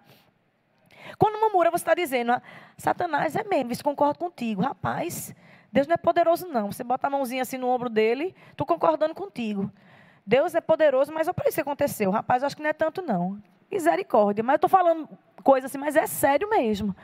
Quando 1.19 1.39
murmura, 1.39 1.71
você 1.71 1.83
está 1.83 1.93
dizendo, 1.93 2.33
ah, 2.33 2.43
Satanás 2.79 3.37
é 3.37 3.45
mesmo, 3.45 3.71
isso 3.71 3.85
concordo 3.85 4.19
contigo. 4.19 4.63
Rapaz, 4.63 5.35
Deus 5.71 5.87
não 5.87 5.93
é 5.93 5.99
poderoso, 5.99 6.49
não. 6.49 6.73
Você 6.73 6.83
bota 6.83 7.07
a 7.07 7.11
mãozinha 7.11 7.43
assim 7.43 7.59
no 7.59 7.69
ombro 7.69 7.91
dele, 7.91 8.35
estou 8.51 8.67
concordando 8.67 9.15
contigo. 9.15 9.71
Deus 10.27 10.55
é 10.55 10.61
poderoso, 10.63 11.13
mas 11.13 11.29
olha 11.29 11.35
para 11.35 11.49
isso 11.49 11.57
que 11.57 11.61
aconteceu. 11.61 12.11
Rapaz, 12.11 12.43
eu 12.43 12.47
acho 12.47 12.57
que 12.57 12.63
não 12.63 12.71
é 12.71 12.73
tanto, 12.73 13.03
não. 13.03 13.39
Misericórdia. 13.71 14.43
Mas 14.43 14.55
eu 14.55 14.57
estou 14.57 14.71
falando 14.71 15.07
coisa 15.43 15.67
assim, 15.67 15.77
mas 15.77 15.97
é 15.97 16.07
sério 16.07 16.49
mesmo. 16.49 16.97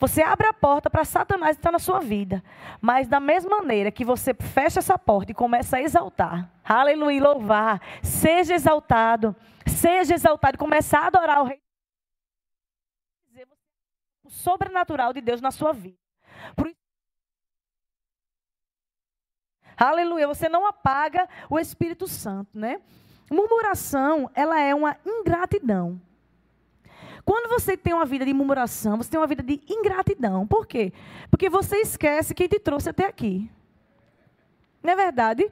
Você 0.00 0.22
abre 0.22 0.46
a 0.46 0.52
porta 0.54 0.88
para 0.88 1.04
Satanás 1.04 1.58
entrar 1.58 1.70
na 1.70 1.78
sua 1.78 2.00
vida. 2.00 2.42
Mas 2.80 3.06
da 3.06 3.20
mesma 3.20 3.58
maneira 3.58 3.92
que 3.92 4.02
você 4.02 4.32
fecha 4.32 4.78
essa 4.78 4.98
porta 4.98 5.30
e 5.30 5.34
começa 5.34 5.76
a 5.76 5.82
exaltar, 5.82 6.50
aleluia, 6.64 7.22
louvar, 7.22 7.82
seja 8.02 8.54
exaltado, 8.54 9.36
seja 9.66 10.14
exaltado 10.14 10.56
começar 10.56 11.00
a 11.00 11.06
adorar 11.08 11.42
o 11.42 11.44
Rei. 11.44 11.60
O 14.24 14.30
sobrenatural 14.30 15.12
de 15.12 15.20
Deus 15.20 15.42
na 15.42 15.50
sua 15.50 15.72
vida. 15.72 15.98
Por 16.56 16.74
Aleluia, 19.76 20.26
você 20.26 20.48
não 20.48 20.66
apaga 20.66 21.28
o 21.48 21.58
Espírito 21.58 22.06
Santo, 22.06 22.58
né? 22.58 22.80
Murmuração, 23.30 24.30
ela 24.34 24.60
é 24.60 24.74
uma 24.74 24.96
ingratidão. 25.06 26.00
Quando 27.30 27.48
você 27.48 27.76
tem 27.76 27.94
uma 27.94 28.04
vida 28.04 28.26
de 28.26 28.34
murmuração, 28.34 28.96
você 28.96 29.08
tem 29.08 29.20
uma 29.20 29.26
vida 29.28 29.40
de 29.40 29.60
ingratidão. 29.68 30.44
Por 30.44 30.66
quê? 30.66 30.92
Porque 31.30 31.48
você 31.48 31.76
esquece 31.76 32.34
quem 32.34 32.48
te 32.48 32.58
trouxe 32.58 32.88
até 32.88 33.06
aqui. 33.06 33.48
Não 34.82 34.94
é 34.94 34.96
verdade? 34.96 35.48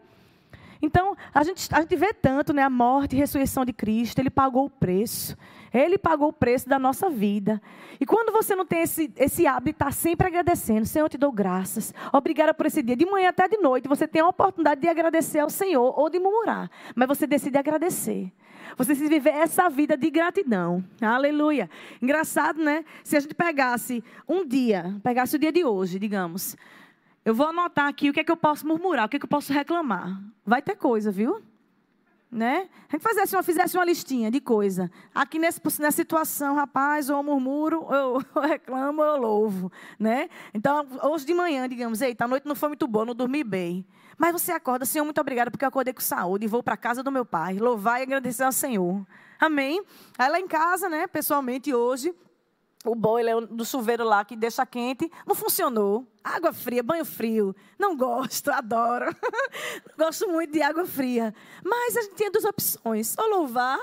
Então, 0.83 1.17
a 1.33 1.45
gente, 1.45 1.73
a 1.73 1.81
gente 1.81 1.95
vê 1.95 2.13
tanto 2.13 2.53
né, 2.53 2.65
a 2.65 2.69
morte 2.69 3.15
e 3.15 3.19
ressurreição 3.21 3.65
de 3.65 3.73
Cristo, 3.73 4.19
ele 4.19 4.29
pagou 4.29 4.65
o 4.65 4.71
preço. 4.71 5.37
Ele 5.73 5.97
pagou 5.97 6.31
o 6.31 6.33
preço 6.33 6.69
da 6.69 6.81
nossa 6.81 7.09
vida. 7.09 7.63
E 8.01 8.05
quando 8.05 8.33
você 8.33 8.57
não 8.57 8.67
tem 8.67 8.83
esse, 8.83 9.13
esse 9.17 9.47
hábito 9.47 9.67
de 9.67 9.71
estar 9.71 9.93
sempre 9.93 10.27
agradecendo, 10.27 10.85
Senhor, 10.85 11.05
eu 11.05 11.11
te 11.11 11.17
dou 11.17 11.31
graças. 11.31 11.95
Obrigada 12.13 12.53
por 12.53 12.67
esse 12.67 12.83
dia. 12.83 12.97
De 12.97 13.07
manhã 13.07 13.29
até 13.29 13.47
de 13.47 13.57
noite, 13.57 13.87
você 13.87 14.09
tem 14.09 14.21
a 14.21 14.27
oportunidade 14.27 14.81
de 14.81 14.89
agradecer 14.89 15.39
ao 15.39 15.49
Senhor 15.49 15.97
ou 15.97 16.11
de 16.11 16.19
murmurar. 16.19 16.69
Mas 16.97 17.07
você 17.07 17.25
decide 17.25 17.57
agradecer. 17.57 18.33
Você 18.77 18.95
se 18.95 19.09
viver 19.09 19.31
essa 19.31 19.69
vida 19.69 19.97
de 19.97 20.11
gratidão. 20.11 20.85
Aleluia. 21.01 21.71
Engraçado, 22.01 22.63
né? 22.63 22.85
Se 23.03 23.17
a 23.17 23.21
gente 23.21 23.35
pegasse 23.35 24.03
um 24.29 24.47
dia, 24.47 24.97
pegasse 25.03 25.37
o 25.37 25.39
dia 25.39 25.53
de 25.53 25.65
hoje, 25.65 25.99
digamos. 25.99 26.57
Eu 27.25 27.35
vou 27.35 27.49
anotar 27.49 27.89
aqui 27.89 28.09
o 28.09 28.13
que 28.13 28.21
é 28.21 28.25
que 28.25 28.33
eu 28.33 28.37
posso 28.37 28.67
murmurar, 28.67 29.07
o 29.07 29.09
que 29.09 29.17
é 29.17 29.19
que 29.19 29.25
eu 29.25 29.29
posso 29.29 29.53
reclamar. 29.53 30.21
Vai 30.47 30.63
ter 30.63 30.77
coisa, 30.77 31.11
viu? 31.11 31.43
Né? 32.31 32.69
A 32.89 32.97
gente 32.97 33.09
fizesse 33.09 33.37
uma, 33.37 33.43
fizesse 33.43 33.77
uma 33.77 33.85
listinha 33.85 34.31
de 34.31 34.41
coisa. 34.41 34.91
Aqui 35.15 35.39
nesse, 35.39 35.61
nessa 35.81 35.93
situação, 35.93 36.55
rapaz, 36.55 37.09
ou 37.09 37.17
eu 37.17 37.23
murmuro, 37.23 37.87
eu, 37.91 38.23
eu 38.35 38.43
reclamo, 38.43 39.03
eu 39.03 39.17
louvo. 39.17 39.73
Né? 39.99 40.29
Então, 40.55 40.87
hoje 41.03 41.27
de 41.27 41.35
manhã, 41.35 41.69
digamos, 41.69 42.01
eita, 42.01 42.25
a 42.25 42.29
noite 42.29 42.47
não 42.47 42.55
foi 42.55 42.71
muito 42.71 42.87
boa, 42.87 43.05
não 43.05 43.15
dormi 43.15 43.43
bem. 43.43 43.85
Mas 44.19 44.33
você 44.33 44.51
acorda, 44.51 44.85
Senhor, 44.85 45.05
muito 45.05 45.21
obrigada, 45.21 45.51
porque 45.51 45.65
eu 45.65 45.69
acordei 45.69 45.95
com 45.95 46.01
saúde 46.01 46.45
e 46.45 46.49
vou 46.49 46.63
para 46.63 46.75
a 46.75 46.77
casa 46.77 47.03
do 47.03 47.13
meu 47.13 47.25
pai. 47.25 47.57
Louvar 47.57 48.01
e 48.01 48.03
agradecer 48.03 48.43
ao 48.43 48.53
Senhor. 48.53 49.07
Amém? 49.39 49.83
Aí 50.19 50.29
lá 50.29 50.41
em 50.41 50.49
casa, 50.49 50.89
né, 50.89 51.07
pessoalmente, 51.07 51.73
hoje, 51.73 52.13
o 52.85 52.95
boiler 52.95 53.47
do 53.47 53.65
chuveiro 53.65 54.05
lá 54.05 54.25
que 54.25 54.37
deixa 54.37 54.65
quente, 54.67 55.11
não 55.27 55.35
funcionou. 55.35 56.07
Água 56.23 56.53
fria, 56.53 56.83
banho 56.83 57.05
frio. 57.05 57.55
Não 57.79 57.97
gosto, 57.97 58.51
adoro. 58.53 59.15
gosto 59.97 60.29
muito 60.29 60.53
de 60.53 60.63
água 60.63 60.85
fria. 60.85 61.35
Mas 61.65 61.97
a 61.97 62.03
gente 62.03 62.17
tinha 62.17 62.31
duas 62.31 62.45
opções: 62.45 63.17
ou 63.19 63.29
louvar, 63.29 63.79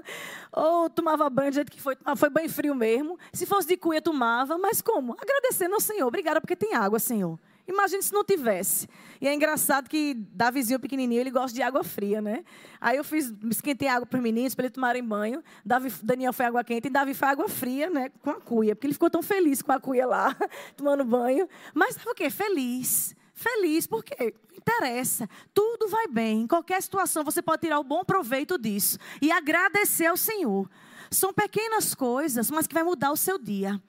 ou 0.52 0.90
tomava 0.90 1.28
banho 1.30 1.50
do 1.50 1.54
jeito 1.54 1.70
que 1.70 1.80
foi. 1.80 1.96
Foi 2.16 2.30
banho 2.30 2.48
frio 2.48 2.74
mesmo. 2.74 3.18
Se 3.32 3.46
fosse 3.46 3.68
de 3.68 3.76
cuia, 3.76 4.00
tomava. 4.00 4.56
Mas 4.58 4.80
como? 4.80 5.16
Agradecendo 5.20 5.74
ao 5.74 5.80
Senhor. 5.80 6.06
Obrigada 6.06 6.40
porque 6.40 6.56
tem 6.56 6.74
água, 6.74 6.98
Senhor. 6.98 7.38
Imagine 7.66 8.02
se 8.02 8.12
não 8.12 8.22
tivesse. 8.22 8.86
E 9.20 9.26
é 9.26 9.32
engraçado 9.32 9.88
que 9.88 10.14
Davizinho 10.14 10.78
pequenininho, 10.78 11.20
ele 11.20 11.30
gosta 11.30 11.54
de 11.54 11.62
água 11.62 11.82
fria, 11.82 12.20
né? 12.20 12.44
Aí 12.78 12.96
eu 12.98 13.04
fiz, 13.04 13.32
esquentei 13.50 13.88
água 13.88 14.06
para 14.06 14.18
os 14.18 14.22
meninos, 14.22 14.54
para 14.54 14.66
eles 14.66 14.74
tomarem 14.74 15.02
banho. 15.02 15.42
Davi, 15.64 15.90
Daniel 16.02 16.32
foi 16.32 16.44
água 16.44 16.62
quente 16.62 16.88
e 16.88 16.90
Davi 16.90 17.14
foi 17.14 17.28
água 17.28 17.48
fria, 17.48 17.88
né? 17.88 18.10
Com 18.22 18.30
a 18.30 18.40
cuia, 18.40 18.76
porque 18.76 18.86
ele 18.86 18.92
ficou 18.92 19.08
tão 19.08 19.22
feliz 19.22 19.62
com 19.62 19.72
a 19.72 19.80
cuia 19.80 20.06
lá, 20.06 20.36
tomando 20.76 21.04
banho. 21.04 21.48
Mas 21.72 21.90
estava 21.90 22.10
o 22.10 22.14
quê? 22.14 22.28
Feliz. 22.28 23.16
Feliz, 23.32 23.86
porque 23.86 24.34
interessa. 24.56 25.28
Tudo 25.54 25.88
vai 25.88 26.06
bem. 26.06 26.42
Em 26.42 26.46
qualquer 26.46 26.80
situação, 26.82 27.24
você 27.24 27.40
pode 27.40 27.62
tirar 27.62 27.80
o 27.80 27.84
bom 27.84 28.04
proveito 28.04 28.58
disso. 28.58 28.98
E 29.22 29.32
agradecer 29.32 30.06
ao 30.06 30.16
Senhor. 30.16 30.70
São 31.10 31.32
pequenas 31.32 31.94
coisas, 31.94 32.50
mas 32.50 32.66
que 32.66 32.74
vai 32.74 32.82
mudar 32.82 33.10
o 33.10 33.16
seu 33.16 33.38
dia 33.38 33.80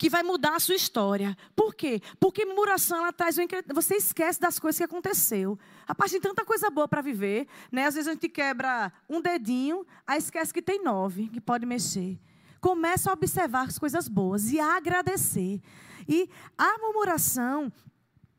que 0.00 0.08
vai 0.08 0.22
mudar 0.22 0.56
a 0.56 0.58
sua 0.58 0.74
história. 0.74 1.36
Por 1.54 1.74
quê? 1.74 2.00
Porque 2.18 2.46
murmuração 2.46 3.00
ela 3.00 3.12
traz 3.12 3.36
o 3.36 3.42
você 3.74 3.96
esquece 3.96 4.40
das 4.40 4.58
coisas 4.58 4.78
que 4.78 4.84
aconteceu. 4.84 5.58
Rapaz, 5.86 6.10
tem 6.10 6.18
tanta 6.18 6.42
coisa 6.42 6.70
boa 6.70 6.88
para 6.88 7.02
viver, 7.02 7.46
né? 7.70 7.84
Às 7.84 7.96
vezes 7.96 8.08
a 8.08 8.12
gente 8.12 8.26
quebra 8.26 8.90
um 9.06 9.20
dedinho, 9.20 9.86
aí 10.06 10.16
esquece 10.16 10.54
que 10.54 10.62
tem 10.62 10.82
nove 10.82 11.28
que 11.28 11.38
pode 11.38 11.66
mexer. 11.66 12.18
Começa 12.62 13.10
a 13.10 13.12
observar 13.12 13.68
as 13.68 13.78
coisas 13.78 14.08
boas 14.08 14.50
e 14.50 14.58
a 14.58 14.74
agradecer. 14.74 15.60
E 16.08 16.30
a 16.56 16.78
murmuração, 16.78 17.70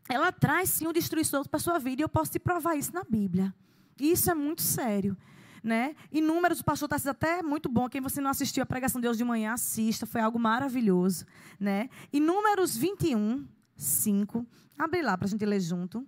ela 0.09 0.31
traz 0.31 0.67
sim 0.67 0.87
um 0.87 0.91
destruidor 0.91 1.47
para 1.47 1.57
a 1.57 1.61
sua 1.61 1.77
vida, 1.77 2.01
e 2.01 2.03
eu 2.03 2.09
posso 2.09 2.31
te 2.31 2.39
provar 2.39 2.73
isso 2.73 2.91
na 2.91 3.03
Bíblia. 3.03 3.53
E 3.99 4.11
isso 4.11 4.31
é 4.31 4.33
muito 4.33 4.63
sério. 4.63 5.15
Né? 5.63 5.95
E 6.11 6.21
números, 6.21 6.59
o 6.59 6.63
pastor 6.63 6.91
está 6.91 7.11
até 7.11 7.43
muito 7.43 7.69
bom. 7.69 7.87
Quem 7.87 8.01
você 8.01 8.19
não 8.19 8.31
assistiu 8.31 8.63
a 8.63 8.65
pregação 8.65 8.99
de 8.99 9.05
Deus 9.05 9.17
de 9.17 9.23
manhã, 9.23 9.53
assista. 9.53 10.05
Foi 10.05 10.19
algo 10.19 10.39
maravilhoso. 10.39 11.25
Né? 11.59 11.89
E 12.11 12.19
números 12.19 12.75
21, 12.75 13.47
5. 13.75 14.45
Abre 14.77 15.01
lá 15.01 15.17
para 15.17 15.27
a 15.27 15.29
gente 15.29 15.45
ler 15.45 15.59
junto. 15.59 16.05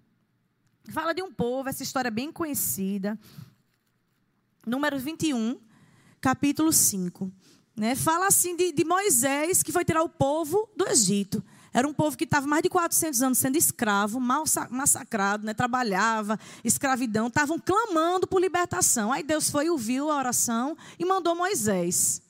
Fala 0.90 1.14
de 1.14 1.22
um 1.22 1.32
povo, 1.32 1.70
essa 1.70 1.84
história 1.84 2.10
é 2.10 2.12
bem 2.12 2.32
conhecida. 2.32 3.18
Números 4.66 5.04
21, 5.04 5.60
capítulo 6.20 6.74
5. 6.74 7.32
Né? 7.76 7.96
Fala 7.96 8.28
assim 8.28 8.56
de, 8.56 8.72
de 8.72 8.84
Moisés, 8.84 9.64
que 9.64 9.72
foi 9.72 9.86
tirar 9.86 10.04
o 10.04 10.10
povo 10.10 10.70
do 10.76 10.88
Egito. 10.88 11.44
Era 11.74 11.88
um 11.88 11.94
povo 11.94 12.16
que 12.16 12.24
estava 12.24 12.46
mais 12.46 12.62
de 12.62 12.70
400 12.70 13.24
anos 13.24 13.38
sendo 13.40 13.58
escravo, 13.58 14.20
mal 14.20 14.44
massacrado, 14.70 15.46
né? 15.46 15.54
trabalhava, 15.54 16.40
escravidão, 16.64 17.28
estavam 17.28 17.58
clamando 17.58 18.28
por 18.28 18.40
libertação. 18.40 19.12
Aí 19.12 19.24
Deus 19.24 19.50
foi, 19.50 19.70
ouviu 19.70 20.12
a 20.12 20.18
oração 20.18 20.78
e 21.00 21.06
mandou 21.06 21.36
Moisés. 21.36 22.22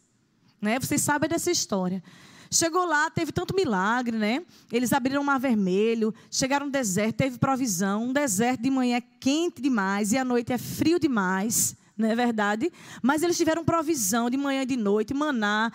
Né? 0.62 0.80
Vocês 0.80 1.02
sabem 1.02 1.30
dessa 1.30 1.52
história. 1.52 2.02
Chegou 2.50 2.86
lá, 2.86 3.10
teve 3.10 3.32
tanto 3.32 3.56
milagre, 3.56 4.16
né? 4.16 4.44
Eles 4.72 4.94
abriram 4.94 5.24
o 5.24 5.26
mar 5.26 5.40
vermelho, 5.40 6.14
chegaram 6.30 6.68
no 6.68 6.72
deserto, 6.72 7.18
teve 7.18 7.40
provisão. 7.40 8.04
Um 8.04 8.14
deserto 8.14 8.62
de 8.62 8.70
manhã 8.70 8.98
é 8.98 9.02
quente 9.02 9.60
demais 9.60 10.12
e 10.12 10.18
à 10.20 10.24
noite 10.24 10.54
é 10.54 10.58
frio 10.60 11.00
demais, 11.00 11.76
não 11.98 12.08
é 12.10 12.16
verdade? 12.16 12.72
Mas 13.02 13.24
eles 13.24 13.38
tiveram 13.38 13.66
provisão 13.66 14.30
de 14.30 14.38
manhã 14.38 14.62
e 14.62 14.66
de 14.68 14.78
noite, 14.78 15.16
maná. 15.16 15.72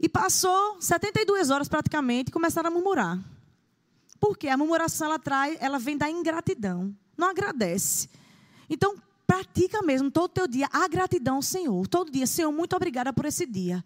E 0.00 0.08
passou 0.08 0.80
72 0.80 1.50
horas 1.50 1.68
praticamente 1.68 2.28
e 2.28 2.32
começaram 2.32 2.68
a 2.68 2.70
murmurar. 2.70 3.18
Porque 4.20 4.48
a 4.48 4.56
murmuração 4.56 5.06
ela 5.08 5.18
traz, 5.18 5.56
ela 5.60 5.78
vem 5.78 5.96
da 5.96 6.10
ingratidão. 6.10 6.94
Não 7.16 7.28
agradece. 7.28 8.08
Então, 8.70 8.96
pratica 9.26 9.82
mesmo 9.82 10.10
todo 10.10 10.24
o 10.24 10.28
teu 10.28 10.46
dia 10.46 10.68
a 10.72 10.86
gratidão 10.88 11.36
ao 11.36 11.42
Senhor. 11.42 11.86
Todo 11.86 12.10
dia, 12.10 12.26
Senhor, 12.26 12.50
muito 12.52 12.74
obrigada 12.74 13.12
por 13.12 13.24
esse 13.24 13.44
dia. 13.44 13.84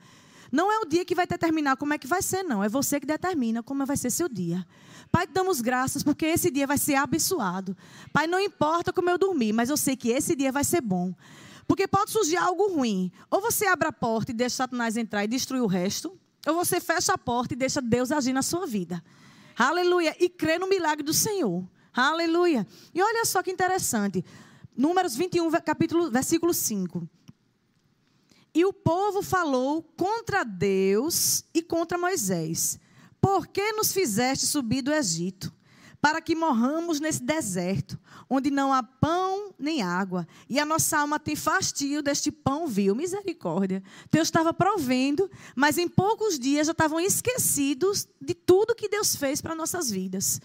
Não 0.51 0.71
é 0.71 0.79
o 0.81 0.85
dia 0.85 1.03
que 1.03 1.15
vai 1.15 1.27
determinar 1.27 1.77
como 1.77 1.95
é 1.95 1.99
que 1.99 2.07
vai 2.07 2.21
ser, 2.21 2.43
não. 2.43 2.63
É 2.63 2.69
você 2.69 3.01
que 3.01 3.07
determina 3.07 3.63
como 3.63 3.87
vai 3.87 3.97
ser 3.97 4.11
seu 4.11 4.29
dia. 4.29 4.67
Pai, 5.11 5.27
te 5.27 5.33
damos 5.33 5.63
graças 5.63 6.03
porque 6.03 6.27
esse 6.27 6.51
dia 6.51 6.67
vai 6.67 6.77
ser 6.77 6.95
abençoado. 6.97 7.75
Pai, 8.13 8.27
não 8.27 8.39
importa 8.39 8.93
como 8.93 9.09
eu 9.09 9.17
dormir, 9.17 9.55
mas 9.55 9.71
eu 9.71 9.79
sei 9.79 9.97
que 9.97 10.11
esse 10.11 10.37
dia 10.37 10.53
vai 10.53 10.63
ser 10.63 10.83
bom. 10.83 11.15
Porque 11.67 11.87
pode 11.87 12.11
surgir 12.11 12.37
algo 12.37 12.75
ruim. 12.75 13.11
Ou 13.31 13.41
você 13.41 13.67
abre 13.67 13.89
a 13.89 13.93
porta 13.93 14.31
e 14.31 14.35
deixa 14.35 14.57
Satanás 14.57 14.97
entrar 14.97 15.25
e 15.25 15.29
destruir 15.29 15.63
o 15.63 15.67
resto, 15.67 16.19
ou 16.47 16.55
você 16.55 16.81
fecha 16.81 17.13
a 17.13 17.19
porta 17.19 17.55
e 17.55 17.57
deixa 17.57 17.81
Deus 17.81 18.11
agir 18.11 18.33
na 18.33 18.43
sua 18.43 18.67
vida. 18.67 19.03
Aleluia. 19.57 20.17
E 20.19 20.29
crê 20.29 20.59
no 20.59 20.69
milagre 20.69 21.05
do 21.05 21.13
Senhor. 21.13 21.65
Aleluia. 21.95 22.67
E 22.95 23.03
olha 23.03 23.25
só 23.25 23.43
que 23.43 23.51
interessante. 23.51 24.25
Números 24.77 25.15
21, 25.15 25.51
capítulo, 25.61 26.11
versículo 26.11 26.55
5. 26.55 27.09
E 28.55 28.65
o 28.65 28.73
povo 28.73 29.23
falou 29.23 29.83
contra 29.97 30.45
Deus 30.45 31.45
e 31.55 31.63
contra 31.63 31.97
Moisés: 31.97 32.79
Por 33.21 33.47
que 33.47 33.73
nos 33.73 33.93
fizeste 33.93 34.47
subir 34.47 34.83
do 34.83 34.93
Egito? 34.93 35.53
Para 36.01 36.21
que 36.21 36.35
morramos 36.35 36.99
nesse 36.99 37.23
deserto, 37.23 37.99
onde 38.35 38.51
não 38.51 38.73
há 38.73 38.83
pão 38.83 39.53
nem 39.59 39.83
água, 39.83 40.27
e 40.49 40.59
a 40.59 40.65
nossa 40.65 40.99
alma 40.99 41.21
tem 41.21 41.37
fastio 41.37 42.01
deste 42.01 42.33
pão 42.33 42.67
vil. 42.67 42.95
Misericórdia. 42.95 43.83
Deus 44.11 44.29
estava 44.29 44.55
provendo, 44.55 45.31
mas 45.55 45.77
em 45.77 45.87
poucos 45.87 46.39
dias 46.39 46.67
já 46.67 46.73
estavam 46.73 46.99
esquecidos 46.99 48.09
de 48.19 48.33
tudo 48.33 48.75
que 48.75 48.89
Deus 48.89 49.15
fez 49.15 49.43
para 49.43 49.55
nossas 49.55 49.91
vidas. 49.91 50.41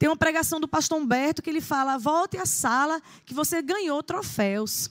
Tem 0.00 0.08
uma 0.08 0.16
pregação 0.16 0.58
do 0.58 0.66
pastor 0.66 0.98
Humberto 0.98 1.42
que 1.42 1.48
ele 1.48 1.60
fala: 1.60 1.96
volte 1.96 2.36
à 2.38 2.44
sala 2.44 3.00
que 3.24 3.32
você 3.32 3.62
ganhou 3.62 4.02
troféus. 4.02 4.90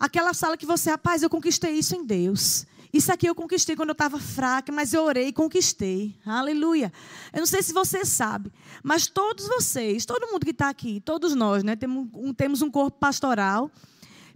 Aquela 0.00 0.34
sala 0.34 0.56
que 0.56 0.66
você, 0.66 0.90
rapaz, 0.90 1.22
eu 1.22 1.30
conquistei 1.30 1.74
isso 1.74 1.94
em 1.94 2.04
Deus. 2.04 2.66
Isso 2.92 3.10
aqui 3.10 3.26
eu 3.26 3.34
conquistei 3.34 3.74
quando 3.74 3.88
eu 3.88 3.94
estava 3.94 4.18
fraca, 4.18 4.70
mas 4.70 4.92
eu 4.92 5.02
orei 5.02 5.28
e 5.28 5.32
conquistei. 5.32 6.14
Aleluia. 6.26 6.92
Eu 7.32 7.38
não 7.38 7.46
sei 7.46 7.62
se 7.62 7.72
você 7.72 8.04
sabe, 8.04 8.52
mas 8.82 9.06
todos 9.06 9.48
vocês, 9.48 10.04
todo 10.04 10.26
mundo 10.26 10.44
que 10.44 10.50
está 10.50 10.68
aqui, 10.68 11.00
todos 11.00 11.34
nós, 11.34 11.64
né, 11.64 11.74
temos 11.74 12.08
um, 12.12 12.34
temos 12.34 12.60
um 12.60 12.70
corpo 12.70 12.98
pastoral. 12.98 13.70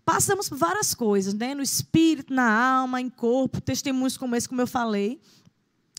Passamos 0.07 0.49
por 0.49 0.57
várias 0.57 0.95
coisas, 0.95 1.35
né, 1.35 1.55
no 1.55 1.63
espírito, 1.63 2.33
na 2.33 2.79
alma, 2.79 2.99
em 2.99 3.11
corpo, 3.11 3.61
testemunhos 3.61 4.17
como 4.17 4.35
esse, 4.35 4.49
como 4.49 4.63
eu 4.63 4.67
falei. 4.67 5.21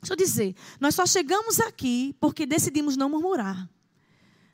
Deixa 0.02 0.14
eu 0.14 0.18
dizer, 0.18 0.56
nós 0.80 0.96
só 0.96 1.06
chegamos 1.06 1.60
aqui 1.60 2.16
porque 2.20 2.46
decidimos 2.46 2.98
não 2.98 3.10
murmurar. 3.10 3.70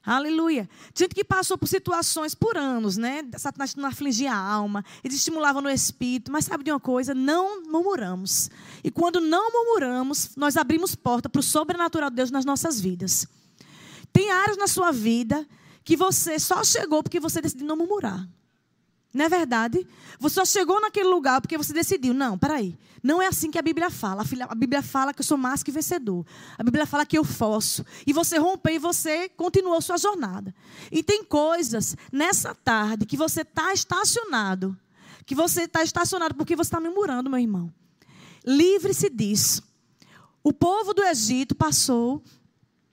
Aleluia. 0.06 0.70
Gente 0.94 1.16
que 1.16 1.24
passou 1.24 1.58
por 1.58 1.68
situações 1.68 2.36
por 2.36 2.58
anos, 2.58 2.98
né? 2.98 3.24
Satanás 3.38 3.74
não 3.76 3.88
afligia 3.88 4.34
a 4.34 4.38
alma, 4.38 4.84
ele 5.02 5.16
estimulava 5.16 5.62
no 5.62 5.70
espírito, 5.70 6.30
mas 6.30 6.44
sabe 6.44 6.66
de 6.66 6.72
uma 6.72 6.80
coisa? 6.80 7.14
Não 7.14 7.64
murmuramos. 7.64 8.50
E 8.84 8.92
quando 8.92 9.22
não 9.22 9.50
murmuramos, 9.50 10.36
nós 10.36 10.58
abrimos 10.58 10.94
porta 10.94 11.30
para 11.30 11.40
o 11.40 11.44
sobrenatural 11.44 12.10
de 12.10 12.18
Deus 12.18 12.32
nas 12.32 12.44
nossas 12.44 12.82
vidas. 12.82 13.26
Tem 14.12 14.30
áreas 14.30 14.58
na 14.58 14.68
sua 14.68 14.92
vida 14.92 15.48
que 15.86 15.96
você 15.96 16.38
só 16.38 16.64
chegou 16.66 17.02
porque 17.02 17.20
você 17.20 17.42
decidiu 17.42 17.66
não 17.66 17.78
murmurar. 17.78 18.28
Não 19.14 19.26
é 19.26 19.30
verdade? 19.30 19.86
Você 20.20 20.36
só 20.36 20.46
chegou 20.46 20.82
naquele 20.82 21.08
lugar 21.08 21.40
porque 21.40 21.58
você 21.58 21.72
decidiu. 21.72 22.14
Não, 22.14 22.38
peraí. 22.38 22.76
Não 23.04 23.22
é 23.22 23.28
assim 23.28 23.52
que 23.52 23.60
a 23.60 23.62
Bíblia 23.62 23.92
fala. 23.92 24.24
A 24.50 24.56
Bíblia 24.56 24.82
fala 24.82 25.14
que 25.14 25.22
eu 25.22 25.26
sou 25.26 25.38
mais 25.38 25.62
que 25.62 25.72
vencedor. 25.72 26.26
A 26.58 26.64
Bíblia 26.64 26.86
fala 26.86 27.06
que 27.06 27.18
eu 27.18 27.24
posso. 27.24 27.86
E 28.08 28.14
você 28.14 28.38
rompeu 28.38 28.74
e 28.74 28.80
você 28.80 29.30
continuou 29.30 29.80
sua 29.82 29.98
jornada. 29.98 30.56
E 30.92 31.04
tem 31.04 31.24
coisas 31.24 31.96
nessa 32.12 32.56
tarde 32.56 33.06
que 33.06 33.16
você 33.16 33.42
está 33.42 33.72
estacionado. 33.72 34.76
Que 35.26 35.36
você 35.36 35.64
está 35.64 35.84
estacionado 35.84 36.34
porque 36.34 36.56
você 36.56 36.70
está 36.70 36.80
murmurando, 36.80 37.30
meu 37.30 37.40
irmão. 37.40 37.72
Livre-se 38.46 39.10
disso. 39.10 39.62
O 40.44 40.52
povo 40.52 40.94
do 40.94 41.04
Egito 41.04 41.54
passou 41.54 42.24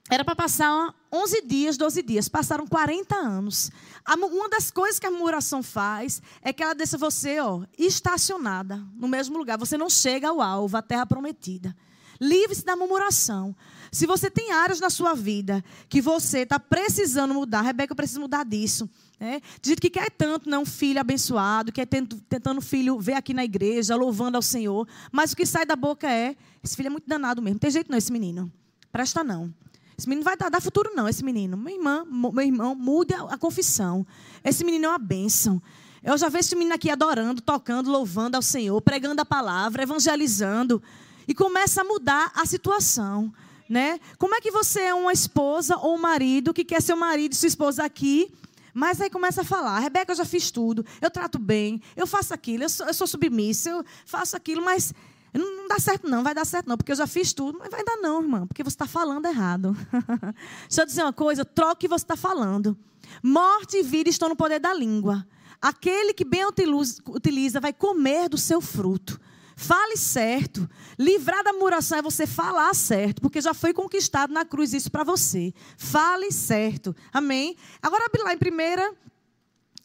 era 0.09 0.25
para 0.25 0.35
passar 0.35 0.93
11 1.09 1.41
dias, 1.43 1.77
12 1.77 2.03
dias. 2.03 2.27
Passaram 2.27 2.67
40 2.67 3.15
anos. 3.15 3.71
Uma 4.07 4.49
das 4.49 4.71
coisas 4.71 4.99
que 4.99 5.05
a 5.05 5.11
murmuração 5.11 5.61
faz 5.61 6.21
é 6.41 6.51
que 6.51 6.63
ela 6.63 6.73
deixa 6.73 6.97
você 6.97 7.39
ó, 7.39 7.63
estacionada 7.77 8.83
no 8.95 9.07
mesmo 9.07 9.37
lugar. 9.37 9.57
Você 9.57 9.77
não 9.77 9.89
chega 9.89 10.29
ao 10.29 10.41
alvo, 10.41 10.77
à 10.77 10.81
terra 10.81 11.05
prometida. 11.05 11.75
Livre-se 12.19 12.63
da 12.63 12.75
murmuração. 12.75 13.55
Se 13.91 14.05
você 14.05 14.29
tem 14.29 14.51
áreas 14.51 14.79
na 14.79 14.91
sua 14.91 15.15
vida 15.15 15.63
que 15.89 15.99
você 15.99 16.39
está 16.39 16.59
precisando 16.59 17.33
mudar, 17.33 17.61
Rebeca, 17.61 17.91
eu 17.91 17.95
preciso 17.95 18.21
mudar 18.21 18.45
disso. 18.45 18.87
Né? 19.19 19.41
De 19.59 19.75
que 19.75 19.89
quer 19.89 20.09
tanto 20.11 20.49
né, 20.49 20.57
um 20.57 20.65
filho 20.65 20.99
abençoado, 20.99 21.71
quer 21.71 21.85
tentando 21.85 22.59
o 22.59 22.61
filho 22.61 22.99
ver 22.99 23.13
aqui 23.13 23.33
na 23.33 23.43
igreja, 23.43 23.95
louvando 23.95 24.35
ao 24.35 24.41
Senhor, 24.41 24.87
mas 25.11 25.31
o 25.31 25.35
que 25.35 25.45
sai 25.45 25.65
da 25.65 25.75
boca 25.75 26.07
é: 26.07 26.35
esse 26.63 26.75
filho 26.75 26.87
é 26.87 26.89
muito 26.91 27.07
danado 27.07 27.41
mesmo. 27.41 27.59
Tem 27.59 27.71
jeito 27.71 27.89
não, 27.89 27.97
esse 27.97 28.11
menino. 28.11 28.51
Presta 28.91 29.23
não. 29.23 29.51
Esse 29.97 30.07
menino 30.07 30.23
vai 30.23 30.35
dar, 30.35 30.61
futuro, 30.61 30.91
não, 30.95 31.07
esse 31.07 31.23
menino. 31.23 31.55
Minha 31.55 31.77
irmã, 31.77 32.05
meu 32.09 32.43
irmão, 32.43 32.75
mude 32.75 33.13
a, 33.13 33.37
confissão. 33.37 34.05
Esse 34.43 34.63
menino 34.63 34.85
é 34.85 34.89
uma 34.89 34.97
bênção. 34.97 35.61
Eu 36.03 36.17
já 36.17 36.29
vejo 36.29 36.47
esse 36.47 36.55
menino 36.55 36.73
aqui 36.73 36.89
adorando, 36.89 37.41
tocando, 37.41 37.91
louvando 37.91 38.35
ao 38.35 38.41
Senhor, 38.41 38.81
pregando 38.81 39.21
a 39.21 39.25
palavra, 39.25 39.83
evangelizando. 39.83 40.81
E 41.27 41.33
começa 41.33 41.81
a 41.81 41.83
mudar 41.83 42.31
a 42.35 42.45
situação. 42.45 43.31
Né? 43.69 43.99
Como 44.17 44.35
é 44.35 44.41
que 44.41 44.51
você 44.51 44.81
é 44.81 44.93
uma 44.93 45.13
esposa 45.13 45.77
ou 45.77 45.95
um 45.95 46.01
marido 46.01 46.53
que 46.53 46.65
quer 46.65 46.81
ser 46.81 46.93
o 46.93 46.97
marido 46.97 47.31
e 47.31 47.35
sua 47.35 47.47
esposa 47.47 47.85
aqui, 47.85 48.29
mas 48.73 48.99
aí 49.01 49.09
começa 49.09 49.41
a 49.41 49.45
falar: 49.45 49.79
Rebeca, 49.79 50.11
eu 50.11 50.15
já 50.15 50.25
fiz 50.25 50.51
tudo, 50.51 50.85
eu 51.01 51.09
trato 51.09 51.39
bem, 51.39 51.81
eu 51.95 52.07
faço 52.07 52.33
aquilo, 52.33 52.63
eu 52.63 52.69
sou, 52.69 52.87
eu 52.87 52.93
sou 52.93 53.07
submissa, 53.07 53.69
eu 53.69 53.85
faço 54.05 54.35
aquilo, 54.35 54.61
mas 54.63 54.93
não 55.39 55.67
dá 55.67 55.79
certo, 55.79 56.09
não, 56.09 56.23
vai 56.23 56.33
dar 56.33 56.45
certo, 56.45 56.67
não, 56.67 56.77
porque 56.77 56.91
eu 56.91 56.95
já 56.95 57.07
fiz 57.07 57.33
tudo. 57.33 57.59
Mas 57.59 57.69
vai 57.69 57.83
dar, 57.83 57.97
não, 57.97 58.21
irmã, 58.21 58.45
porque 58.45 58.63
você 58.63 58.75
está 58.75 58.85
falando 58.85 59.25
errado. 59.25 59.75
Deixa 60.67 60.81
eu 60.81 60.85
dizer 60.85 61.03
uma 61.03 61.13
coisa: 61.13 61.45
troque 61.45 61.71
o 61.71 61.75
que 61.77 61.87
você 61.87 62.03
está 62.03 62.15
falando. 62.15 62.77
Morte 63.23 63.77
e 63.77 63.83
vida 63.83 64.09
estão 64.09 64.29
no 64.29 64.35
poder 64.35 64.59
da 64.59 64.73
língua. 64.73 65.25
Aquele 65.61 66.13
que 66.13 66.25
bem 66.25 66.45
utiliza 66.45 67.59
vai 67.59 67.71
comer 67.71 68.27
do 68.27 68.37
seu 68.37 68.59
fruto. 68.59 69.19
Fale 69.55 69.95
certo. 69.95 70.67
Livrar 70.97 71.43
da 71.43 71.53
muração 71.53 71.99
é 71.99 72.01
você 72.01 72.25
falar 72.25 72.73
certo, 72.73 73.21
porque 73.21 73.39
já 73.39 73.53
foi 73.53 73.73
conquistado 73.73 74.33
na 74.33 74.43
cruz 74.43 74.73
isso 74.73 74.91
para 74.91 75.03
você. 75.03 75.53
Fale 75.77 76.31
certo. 76.31 76.95
Amém? 77.13 77.55
Agora 77.81 78.05
abre 78.05 78.23
lá 78.23 78.33
em 78.33 78.37
primeira 78.37 78.91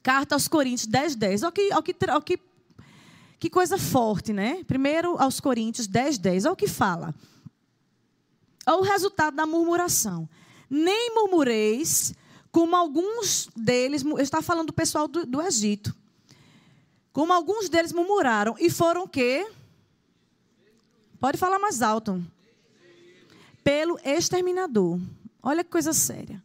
carta 0.03 0.35
aos 0.35 0.49
Coríntios 0.49 0.87
10, 0.87 1.17
10. 1.17 1.43
Olha 1.43 1.53
que, 1.53 1.69
olha 1.73 1.83
que, 1.83 1.97
olha 2.09 2.21
que 2.23 2.39
que 3.39 3.51
coisa 3.51 3.77
forte, 3.77 4.33
né? 4.33 4.65
Primeiro 4.65 5.17
aos 5.19 5.41
Coríntios 5.41 5.87
10, 5.87 6.19
10. 6.19 6.45
Olha 6.47 6.53
o 6.53 6.57
que 6.57 6.67
fala. 6.67 7.15
Olha 8.67 8.79
o 8.79 8.83
resultado 8.83 9.37
da 9.37 9.47
murmuração. 9.47 10.29
Nem 10.69 11.15
murmureis, 11.15 12.15
como 12.51 12.75
alguns 12.75 13.49
deles, 13.55 14.05
está 14.19 14.41
falando 14.43 14.69
do 14.69 14.73
pessoal 14.73 15.07
do, 15.07 15.27
do 15.27 15.43
Egito. 15.43 15.95
Como 17.13 17.33
alguns 17.33 17.69
deles 17.69 17.93
murmuraram 17.93 18.57
e 18.59 18.69
foram 18.69 19.05
o 19.05 19.09
quê? 19.09 19.47
Pode 21.21 21.39
falar 21.39 21.59
mais 21.59 21.83
alto. 21.83 22.23
Pelo 23.63 23.99
exterminador. 24.05 24.99
Olha 25.43 25.63
que 25.63 25.71
coisa 25.71 25.93
séria. 25.93 26.43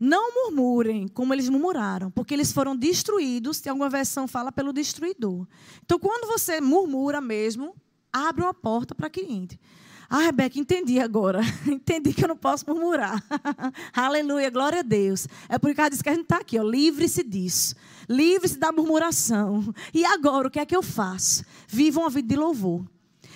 Não 0.00 0.32
murmurem 0.32 1.08
como 1.08 1.34
eles 1.34 1.48
murmuraram, 1.48 2.10
porque 2.10 2.32
eles 2.32 2.52
foram 2.52 2.76
destruídos. 2.76 3.60
Tem 3.60 3.70
alguma 3.70 3.90
versão 3.90 4.28
fala 4.28 4.52
pelo 4.52 4.72
destruidor. 4.72 5.46
Então, 5.84 5.98
quando 5.98 6.28
você 6.28 6.60
murmura 6.60 7.20
mesmo, 7.20 7.74
abre 8.12 8.42
uma 8.42 8.54
porta 8.54 8.94
para 8.94 9.10
que 9.10 9.20
entre. 9.20 9.58
Ah, 10.10 10.20
Rebeca, 10.20 10.58
entendi 10.58 10.98
agora. 10.98 11.40
entendi 11.68 12.14
que 12.14 12.24
eu 12.24 12.28
não 12.28 12.36
posso 12.36 12.64
murmurar. 12.66 13.22
Aleluia, 13.92 14.48
glória 14.48 14.80
a 14.80 14.82
Deus. 14.82 15.28
É 15.48 15.58
por 15.58 15.74
causa 15.74 15.90
disso 15.90 16.02
que 16.02 16.08
a 16.08 16.14
gente 16.14 16.22
está 16.22 16.38
aqui, 16.38 16.58
livre-se 16.58 17.22
disso. 17.22 17.74
Livre-se 18.08 18.58
da 18.58 18.72
murmuração. 18.72 19.74
E 19.92 20.04
agora, 20.06 20.48
o 20.48 20.50
que 20.50 20.60
é 20.60 20.64
que 20.64 20.74
eu 20.74 20.82
faço? 20.82 21.44
Viva 21.66 22.00
uma 22.00 22.08
vida 22.08 22.28
de 22.28 22.36
louvor. 22.36 22.86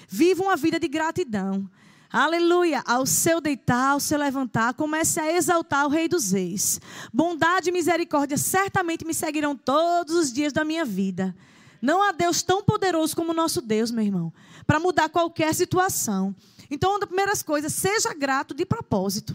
Viva 0.08 0.42
uma 0.42 0.56
vida 0.56 0.80
de 0.80 0.88
gratidão. 0.88 1.68
Aleluia. 2.12 2.82
Ao 2.86 3.06
seu 3.06 3.40
deitar, 3.40 3.92
ao 3.92 4.00
seu 4.00 4.18
levantar, 4.18 4.74
comece 4.74 5.18
a 5.18 5.32
exaltar 5.32 5.86
o 5.86 5.88
Rei 5.88 6.08
dos 6.08 6.32
Reis. 6.32 6.78
Bondade 7.10 7.70
e 7.70 7.72
misericórdia 7.72 8.36
certamente 8.36 9.02
me 9.02 9.14
seguirão 9.14 9.56
todos 9.56 10.14
os 10.14 10.30
dias 10.30 10.52
da 10.52 10.62
minha 10.62 10.84
vida. 10.84 11.34
Não 11.80 12.02
há 12.02 12.12
Deus 12.12 12.42
tão 12.42 12.62
poderoso 12.62 13.16
como 13.16 13.32
o 13.32 13.34
nosso 13.34 13.62
Deus, 13.62 13.90
meu 13.90 14.04
irmão, 14.04 14.30
para 14.66 14.78
mudar 14.78 15.08
qualquer 15.08 15.54
situação. 15.54 16.36
Então, 16.70 16.90
uma 16.90 17.00
das 17.00 17.08
primeiras 17.08 17.42
coisas, 17.42 17.72
seja 17.72 18.12
grato 18.12 18.52
de 18.54 18.66
propósito. 18.66 19.34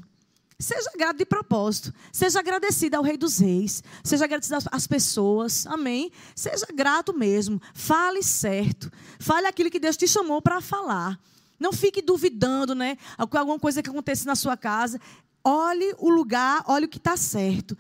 Seja 0.60 0.92
grato 0.96 1.18
de 1.18 1.26
propósito. 1.26 1.92
Seja 2.12 2.40
agradecido 2.40 2.96
ao 2.96 3.04
Rei 3.04 3.18
dos 3.18 3.40
Reis. 3.40 3.84
Seja 4.04 4.26
agradecido 4.26 4.58
às 4.72 4.86
pessoas. 4.86 5.66
Amém? 5.66 6.12
Seja 6.36 6.68
grato 6.74 7.12
mesmo. 7.12 7.60
Fale 7.74 8.22
certo. 8.22 8.92
Fale 9.20 9.48
aquilo 9.48 9.72
que 9.72 9.80
Deus 9.80 9.98
te 9.98 10.08
chamou 10.08 10.42
para 10.42 10.62
falar. 10.62 11.20
Não 11.60 11.74
fique 11.74 12.02
duvidando, 12.02 12.76
né? 12.76 12.98
Alguma 13.18 13.60
coisa 13.60 13.82
que 13.82 13.90
aconteça 13.90 14.26
na 14.26 14.36
sua 14.36 14.56
casa. 14.56 15.00
olhe 15.44 15.96
o 15.98 16.10
lugar, 16.10 16.64
olhe 16.68 16.86
o 16.86 16.90
que 16.90 16.98
está 16.98 17.16
certo. 17.16 17.78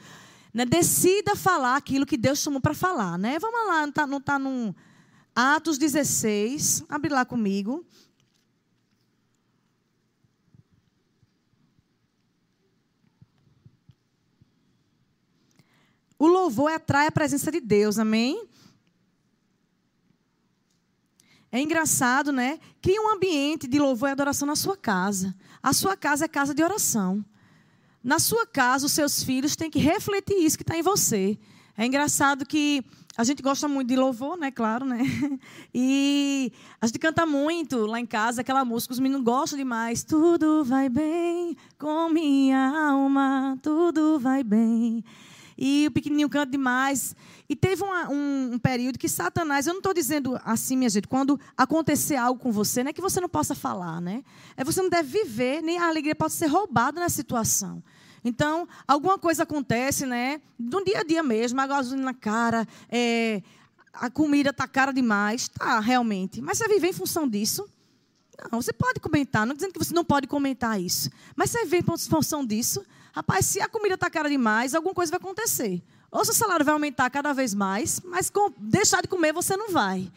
Né? 0.54 0.66
Decida 0.66 1.36
falar 1.36 1.76
aquilo 1.76 2.06
que 2.06 2.18
Deus 2.18 2.40
chamou 2.40 2.62
para 2.62 2.74
falar. 2.74 3.18
Né? 3.18 3.38
Vamos 3.40 3.68
lá, 3.68 3.82
não 3.82 3.90
está 3.90 4.08
não 4.08 4.22
tá 4.22 4.40
no 4.40 4.76
Atos 5.36 5.78
16. 5.78 6.86
Abre 6.90 7.14
lá 7.14 7.26
comigo. 7.26 7.86
O 16.20 16.26
louvor 16.26 16.72
atrai 16.72 17.08
a 17.08 17.12
presença 17.12 17.52
de 17.52 17.60
Deus, 17.60 18.00
amém? 18.00 18.48
É 21.58 21.62
engraçado, 21.62 22.32
né? 22.32 22.60
Cria 22.80 23.02
um 23.02 23.16
ambiente 23.16 23.68
de 23.68 23.80
louvor 23.80 24.10
e 24.10 24.12
adoração 24.12 24.48
na 24.48 24.56
sua 24.56 24.78
casa. 24.78 25.36
A 25.62 25.74
sua 25.74 25.98
casa 25.98 26.26
é 26.26 26.28
casa 26.28 26.54
de 26.54 26.62
oração. 26.62 27.26
Na 28.04 28.20
sua 28.20 28.46
casa, 28.46 28.86
os 28.86 28.92
seus 28.92 29.24
filhos 29.24 29.56
têm 29.56 29.68
que 29.68 29.80
refletir 29.80 30.38
isso 30.38 30.56
que 30.56 30.62
está 30.62 30.78
em 30.78 30.84
você. 30.84 31.36
É 31.76 31.84
engraçado 31.84 32.46
que 32.46 32.86
a 33.18 33.24
gente 33.24 33.42
gosta 33.42 33.68
muito 33.68 33.88
de 33.88 33.96
louvor, 33.96 34.38
né? 34.38 34.52
Claro, 34.52 34.86
né? 34.86 35.00
E 35.74 36.52
a 36.80 36.86
gente 36.86 37.00
canta 37.00 37.26
muito 37.26 37.88
lá 37.88 38.00
em 38.00 38.06
casa 38.06 38.42
aquela 38.42 38.64
música, 38.64 38.94
os 38.94 39.00
meninos 39.00 39.24
gostam 39.26 39.58
demais. 39.58 40.04
Tudo 40.04 40.64
vai 40.64 40.90
bem 40.90 41.58
com 41.80 42.08
minha 42.10 42.90
alma, 42.92 43.58
tudo 43.64 44.20
vai 44.20 44.44
bem. 44.44 45.04
E 45.58 45.88
o 45.88 45.92
pequenininho 45.92 46.30
canta 46.30 46.52
demais. 46.52 47.16
E 47.50 47.56
teve 47.56 47.84
uma, 47.84 48.10
um, 48.10 48.54
um, 48.54 48.60
período 48.60 49.00
que 49.00 49.10
Satanás, 49.10 49.66
eu 49.66 49.74
não 49.74 49.80
estou 49.80 49.94
dizendo 49.94 50.40
assim, 50.44 50.78
minha 50.78 50.90
gente, 50.90 51.08
quando 51.08 51.40
acontecer 51.56 52.16
algo 52.16 52.40
com 52.40 52.52
você, 52.52 52.84
não 52.84 52.90
é 52.90 52.94
que 52.94 53.02
você 53.02 53.20
não 53.20 53.30
possa 53.30 53.56
falar, 53.56 54.00
né? 54.00 54.24
É 54.56 54.64
você 54.64 54.82
não 54.82 54.90
deve 54.90 55.24
viver, 55.24 55.62
nem 55.64 55.80
a 55.80 55.88
alegria 55.88 56.16
pode 56.16 56.34
ser 56.34 56.48
roubada 56.48 57.00
na 57.00 57.10
situação. 57.10 57.82
Então, 58.24 58.68
alguma 58.88 59.18
coisa 59.18 59.44
acontece, 59.44 60.06
né? 60.06 60.42
No 60.60 60.84
dia 60.84 61.00
a 61.00 61.04
dia 61.04 61.24
mesmo, 61.24 61.60
a 61.62 61.66
gasolina 61.68 62.06
na 62.06 62.14
cara, 62.14 62.68
é, 62.90 63.42
a 63.94 64.10
comida 64.10 64.50
está 64.50 64.68
cara 64.68 64.92
demais. 64.92 65.48
Tá, 65.48 65.80
realmente. 65.80 66.42
Mas 66.42 66.58
você 66.58 66.68
viver 66.68 66.90
em 66.90 66.94
função 66.94 67.28
disso? 67.28 67.68
Não, 68.52 68.62
você 68.62 68.72
pode 68.72 69.00
comentar, 69.00 69.48
não 69.48 69.56
dizendo 69.56 69.74
que 69.74 69.80
você 69.80 69.94
não 69.94 70.06
pode 70.06 70.28
comentar 70.28 70.80
isso. 70.80 71.10
Mas 71.36 71.50
você 71.50 71.66
vive 71.66 71.80
em 71.92 71.98
função 72.08 72.46
disso? 72.46 72.86
Rapaz, 73.18 73.48
se 73.48 73.60
a 73.60 73.68
comida 73.68 73.96
está 73.96 74.12
cara 74.12 74.30
demais, 74.30 74.76
alguma 74.76 74.94
coisa 74.94 75.10
vai 75.10 75.18
acontecer. 75.20 75.82
Ou 76.12 76.24
seu 76.24 76.36
salário 76.36 76.64
vai 76.64 76.72
aumentar 76.72 77.10
cada 77.10 77.34
vez 77.34 77.52
mais, 77.52 78.00
mas 78.02 78.30
com, 78.30 78.54
deixar 78.60 79.02
de 79.02 79.08
comer 79.08 79.34
você 79.34 79.58
não 79.58 79.72
vai. 79.72 80.08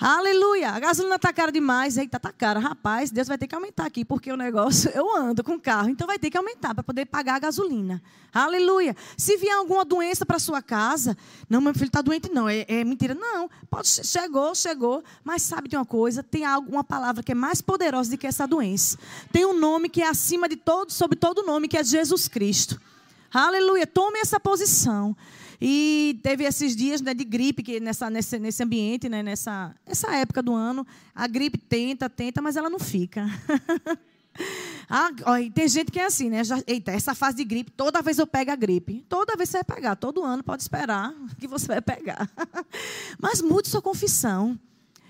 Aleluia. 0.00 0.70
A 0.70 0.80
gasolina 0.80 1.14
está 1.14 1.32
cara 1.32 1.52
demais. 1.52 1.96
Eita, 1.96 2.16
está 2.16 2.32
cara. 2.32 2.58
Rapaz, 2.58 3.12
Deus 3.12 3.28
vai 3.28 3.38
ter 3.38 3.46
que 3.46 3.54
aumentar 3.54 3.86
aqui, 3.86 4.04
porque 4.04 4.30
o 4.32 4.36
negócio, 4.36 4.90
eu 4.94 5.14
ando 5.16 5.44
com 5.44 5.58
carro, 5.58 5.88
então 5.88 6.06
vai 6.06 6.18
ter 6.18 6.30
que 6.30 6.36
aumentar 6.36 6.74
para 6.74 6.82
poder 6.82 7.06
pagar 7.06 7.36
a 7.36 7.38
gasolina. 7.38 8.02
Aleluia. 8.32 8.96
Se 9.16 9.36
vier 9.36 9.54
alguma 9.54 9.84
doença 9.84 10.26
para 10.26 10.40
sua 10.40 10.60
casa, 10.60 11.16
não, 11.48 11.60
meu 11.60 11.72
filho 11.72 11.86
está 11.86 12.02
doente, 12.02 12.28
não. 12.32 12.48
É, 12.48 12.64
é, 12.66 12.82
mentira. 12.82 13.14
Não. 13.14 13.48
Pode, 13.70 13.88
chegou, 13.88 14.52
chegou. 14.54 15.04
Mas 15.22 15.42
sabe 15.42 15.68
de 15.68 15.76
uma 15.76 15.86
coisa? 15.86 16.24
Tem 16.24 16.44
algo, 16.44 16.72
uma 16.72 16.84
palavra 16.84 17.22
que 17.22 17.30
é 17.30 17.34
mais 17.34 17.60
poderosa 17.60 18.10
do 18.10 18.18
que 18.18 18.26
essa 18.26 18.46
doença. 18.46 18.98
Tem 19.30 19.46
um 19.46 19.58
nome 19.58 19.88
que 19.88 20.02
é 20.02 20.08
acima 20.08 20.48
de 20.48 20.56
todo, 20.56 20.90
sobre 20.90 21.16
todo 21.16 21.44
nome, 21.44 21.68
que 21.68 21.78
é 21.78 21.84
Jesus 21.84 22.26
Cristo. 22.26 22.80
Aleluia. 23.32 23.86
Tome 23.86 24.18
essa 24.18 24.40
posição. 24.40 25.16
E 25.66 26.20
teve 26.22 26.44
esses 26.44 26.76
dias 26.76 27.00
né, 27.00 27.14
de 27.14 27.24
gripe 27.24 27.62
que 27.62 27.80
nessa, 27.80 28.10
nesse, 28.10 28.38
nesse 28.38 28.62
ambiente, 28.62 29.08
né, 29.08 29.22
nessa 29.22 29.74
essa 29.86 30.14
época 30.14 30.42
do 30.42 30.52
ano, 30.52 30.86
a 31.14 31.26
gripe 31.26 31.56
tenta, 31.56 32.06
tenta, 32.10 32.42
mas 32.42 32.54
ela 32.54 32.68
não 32.68 32.78
fica. 32.78 33.24
ah, 34.90 35.08
ó, 35.24 35.36
tem 35.54 35.66
gente 35.66 35.90
que 35.90 35.98
é 35.98 36.04
assim, 36.04 36.28
né? 36.28 36.44
Já, 36.44 36.62
eita, 36.66 36.92
essa 36.92 37.14
fase 37.14 37.38
de 37.38 37.44
gripe, 37.44 37.70
toda 37.70 38.02
vez 38.02 38.18
eu 38.18 38.26
pego 38.26 38.50
a 38.50 38.56
gripe. 38.56 39.06
Toda 39.08 39.38
vez 39.38 39.48
você 39.48 39.62
vai 39.62 39.76
pegar, 39.76 39.96
todo 39.96 40.22
ano 40.22 40.44
pode 40.44 40.60
esperar 40.60 41.14
que 41.40 41.48
você 41.48 41.66
vai 41.66 41.80
pegar. 41.80 42.30
mas 43.18 43.40
mude 43.40 43.66
sua 43.66 43.80
confissão. 43.80 44.60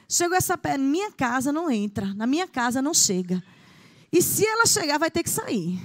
Chegou 0.08 0.36
essa 0.36 0.56
pé, 0.56 0.78
minha 0.78 1.10
casa 1.10 1.52
não 1.52 1.68
entra, 1.68 2.14
na 2.14 2.28
minha 2.28 2.46
casa 2.46 2.80
não 2.80 2.94
chega. 2.94 3.42
E 4.12 4.22
se 4.22 4.46
ela 4.46 4.66
chegar, 4.66 4.98
vai 4.98 5.10
ter 5.10 5.24
que 5.24 5.30
sair. 5.30 5.82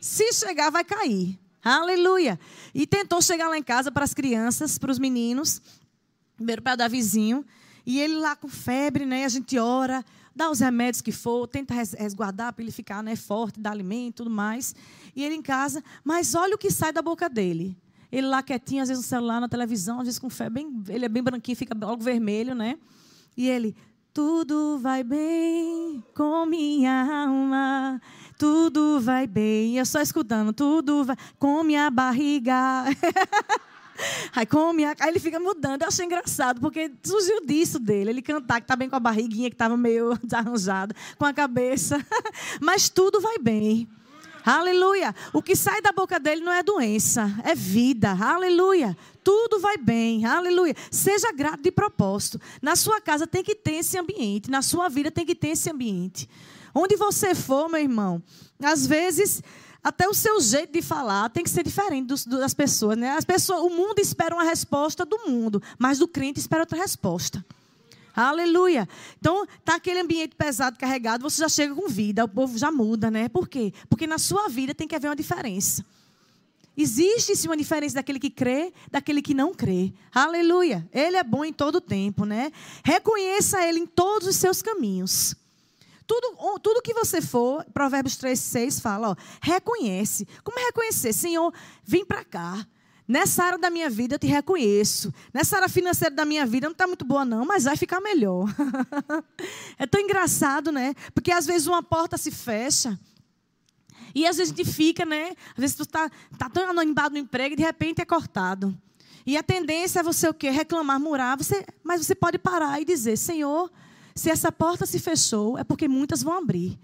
Se 0.00 0.32
chegar, 0.32 0.70
vai 0.70 0.84
cair. 0.84 1.41
Aleluia. 1.64 2.40
E 2.74 2.86
tentou 2.86 3.22
chegar 3.22 3.48
lá 3.48 3.56
em 3.56 3.62
casa 3.62 3.92
para 3.92 4.04
as 4.04 4.12
crianças, 4.12 4.78
para 4.78 4.90
os 4.90 4.98
meninos, 4.98 5.62
primeiro 6.36 6.60
para 6.60 6.74
dar 6.74 6.88
vizinho. 6.88 7.44
E 7.86 8.00
ele 8.00 8.14
lá 8.14 8.34
com 8.34 8.48
febre, 8.48 9.06
né? 9.06 9.24
A 9.24 9.28
gente 9.28 9.56
ora, 9.58 10.04
dá 10.34 10.50
os 10.50 10.58
remédios 10.58 11.00
que 11.00 11.12
for, 11.12 11.46
tenta 11.46 11.72
resguardar 11.74 12.52
para 12.52 12.62
ele 12.62 12.72
ficar 12.72 13.02
né, 13.02 13.14
forte, 13.14 13.60
dar 13.60 13.70
alimento 13.70 14.08
e 14.08 14.16
tudo 14.16 14.30
mais. 14.30 14.74
E 15.14 15.22
ele 15.22 15.36
em 15.36 15.42
casa, 15.42 15.84
mas 16.02 16.34
olha 16.34 16.54
o 16.54 16.58
que 16.58 16.70
sai 16.70 16.92
da 16.92 17.02
boca 17.02 17.28
dele. 17.28 17.76
Ele 18.10 18.26
lá 18.26 18.42
quietinho, 18.42 18.82
às 18.82 18.88
vezes 18.88 19.04
no 19.04 19.08
celular, 19.08 19.40
na 19.40 19.48
televisão, 19.48 20.00
às 20.00 20.04
vezes 20.04 20.18
com 20.18 20.28
febre, 20.28 20.64
bem, 20.64 20.82
ele 20.88 21.04
é 21.04 21.08
bem 21.08 21.22
branquinho, 21.22 21.56
fica 21.56 21.74
logo 21.74 22.02
vermelho, 22.02 22.54
né? 22.54 22.76
E 23.36 23.48
ele, 23.48 23.74
tudo 24.12 24.78
vai 24.78 25.02
bem 25.02 26.04
com 26.14 26.44
minha 26.44 27.24
alma 27.24 28.00
tudo 28.42 28.98
vai 28.98 29.24
bem. 29.24 29.78
Eu 29.78 29.86
só 29.86 30.00
escutando, 30.00 30.52
tudo 30.52 31.04
vai 31.04 31.16
com 31.38 31.62
minha 31.62 31.88
barriga. 31.88 32.84
Aí, 34.34 34.44
come, 34.44 34.84
aí 34.84 34.96
ele 35.06 35.20
fica 35.20 35.38
mudando. 35.38 35.82
Eu 35.82 35.88
achei 35.88 36.04
engraçado, 36.04 36.60
porque 36.60 36.90
surgiu 37.04 37.46
disso 37.46 37.78
dele. 37.78 38.10
Ele 38.10 38.22
cantar 38.22 38.60
que 38.60 38.66
tá 38.66 38.74
bem 38.74 38.88
com 38.90 38.96
a 38.96 39.00
barriguinha, 39.00 39.48
que 39.48 39.54
estava 39.54 39.76
meio 39.76 40.18
desarranjada, 40.24 40.92
com 41.16 41.24
a 41.24 41.32
cabeça. 41.32 42.04
Mas 42.60 42.88
tudo 42.88 43.20
vai 43.20 43.38
bem. 43.38 43.86
Aleluia. 44.44 45.14
O 45.32 45.40
que 45.40 45.54
sai 45.54 45.80
da 45.80 45.92
boca 45.92 46.18
dele 46.18 46.40
não 46.40 46.50
é 46.50 46.64
doença, 46.64 47.30
é 47.44 47.54
vida. 47.54 48.10
Aleluia. 48.10 48.96
Tudo 49.22 49.60
vai 49.60 49.76
bem. 49.76 50.24
Aleluia. 50.24 50.74
Seja 50.90 51.30
grato 51.30 51.62
de 51.62 51.70
propósito. 51.70 52.40
Na 52.60 52.74
sua 52.74 53.00
casa 53.00 53.24
tem 53.24 53.44
que 53.44 53.54
ter 53.54 53.74
esse 53.74 53.96
ambiente. 53.96 54.50
Na 54.50 54.62
sua 54.62 54.88
vida 54.88 55.12
tem 55.12 55.24
que 55.24 55.36
ter 55.36 55.50
esse 55.50 55.70
ambiente. 55.70 56.28
Onde 56.74 56.96
você 56.96 57.34
for, 57.34 57.68
meu 57.68 57.80
irmão, 57.80 58.22
às 58.62 58.86
vezes 58.86 59.42
até 59.82 60.08
o 60.08 60.14
seu 60.14 60.40
jeito 60.40 60.72
de 60.72 60.80
falar 60.80 61.28
tem 61.28 61.42
que 61.42 61.50
ser 61.50 61.64
diferente 61.64 62.14
das 62.26 62.54
pessoas, 62.54 62.96
né? 62.96 63.10
As 63.10 63.24
pessoas, 63.24 63.62
o 63.62 63.68
mundo 63.68 63.98
espera 63.98 64.34
uma 64.34 64.44
resposta 64.44 65.04
do 65.04 65.18
mundo, 65.26 65.60
mas 65.78 65.98
do 65.98 66.06
crente 66.06 66.38
espera 66.38 66.62
outra 66.62 66.78
resposta. 66.78 67.44
Aleluia. 68.14 68.88
Então, 69.18 69.46
tá 69.64 69.76
aquele 69.76 70.00
ambiente 70.00 70.36
pesado, 70.36 70.78
carregado, 70.78 71.22
você 71.22 71.40
já 71.40 71.48
chega 71.48 71.74
com 71.74 71.88
vida, 71.88 72.24
o 72.24 72.28
povo 72.28 72.56
já 72.56 72.70
muda, 72.70 73.10
né? 73.10 73.28
Por 73.28 73.48
quê? 73.48 73.72
Porque 73.88 74.06
na 74.06 74.18
sua 74.18 74.48
vida 74.48 74.74
tem 74.74 74.86
que 74.86 74.94
haver 74.94 75.08
uma 75.08 75.16
diferença. 75.16 75.84
Existe 76.76 77.34
sim 77.36 77.48
uma 77.48 77.56
diferença 77.56 77.96
daquele 77.96 78.18
que 78.18 78.30
crê, 78.30 78.72
daquele 78.90 79.20
que 79.20 79.34
não 79.34 79.52
crê. 79.52 79.92
Aleluia. 80.14 80.88
Ele 80.92 81.16
é 81.16 81.24
bom 81.24 81.44
em 81.44 81.52
todo 81.52 81.80
tempo, 81.80 82.24
né? 82.24 82.52
Reconheça 82.84 83.66
ele 83.66 83.80
em 83.80 83.86
todos 83.86 84.28
os 84.28 84.36
seus 84.36 84.62
caminhos. 84.62 85.34
Tudo, 86.12 86.58
tudo 86.58 86.82
que 86.82 86.92
você 86.92 87.22
for, 87.22 87.64
Provérbios 87.72 88.16
3, 88.18 88.38
6 88.38 88.80
fala, 88.80 89.12
ó, 89.12 89.16
reconhece. 89.40 90.28
Como 90.44 90.62
reconhecer? 90.62 91.10
Senhor, 91.14 91.50
vem 91.82 92.04
para 92.04 92.22
cá. 92.22 92.66
Nessa 93.08 93.44
área 93.44 93.58
da 93.58 93.70
minha 93.70 93.88
vida 93.88 94.16
eu 94.16 94.18
te 94.18 94.26
reconheço. 94.26 95.10
Nessa 95.32 95.56
área 95.56 95.70
financeira 95.70 96.14
da 96.14 96.26
minha 96.26 96.44
vida 96.44 96.66
não 96.66 96.72
está 96.72 96.86
muito 96.86 97.02
boa, 97.02 97.24
não, 97.24 97.46
mas 97.46 97.64
vai 97.64 97.78
ficar 97.78 97.98
melhor. 98.02 98.46
é 99.78 99.86
tão 99.86 100.02
engraçado, 100.02 100.70
né? 100.70 100.92
Porque 101.14 101.32
às 101.32 101.46
vezes 101.46 101.66
uma 101.66 101.82
porta 101.82 102.18
se 102.18 102.30
fecha. 102.30 103.00
E 104.14 104.26
às 104.26 104.36
vezes 104.36 104.52
a 104.52 104.56
gente 104.56 104.70
fica, 104.70 105.06
né? 105.06 105.30
Às 105.52 105.60
vezes 105.60 105.76
tu 105.76 105.84
está 105.84 106.10
tá 106.36 106.50
tão 106.50 106.78
animado 106.78 107.12
no 107.12 107.18
emprego 107.18 107.54
e 107.54 107.56
de 107.56 107.62
repente 107.62 108.02
é 108.02 108.04
cortado. 108.04 108.78
E 109.24 109.34
a 109.34 109.42
tendência 109.42 110.00
é 110.00 110.02
você 110.02 110.28
o 110.28 110.34
quê? 110.34 110.50
Reclamar, 110.50 111.00
murar. 111.00 111.38
Você, 111.38 111.64
mas 111.82 112.04
você 112.04 112.14
pode 112.14 112.36
parar 112.36 112.82
e 112.82 112.84
dizer, 112.84 113.16
Senhor, 113.16 113.70
se 114.14 114.30
essa 114.30 114.50
porta 114.52 114.86
se 114.86 114.98
fechou, 114.98 115.58
é 115.58 115.64
porque 115.64 115.88
muitas 115.88 116.22
vão 116.22 116.38
abrir. 116.38 116.78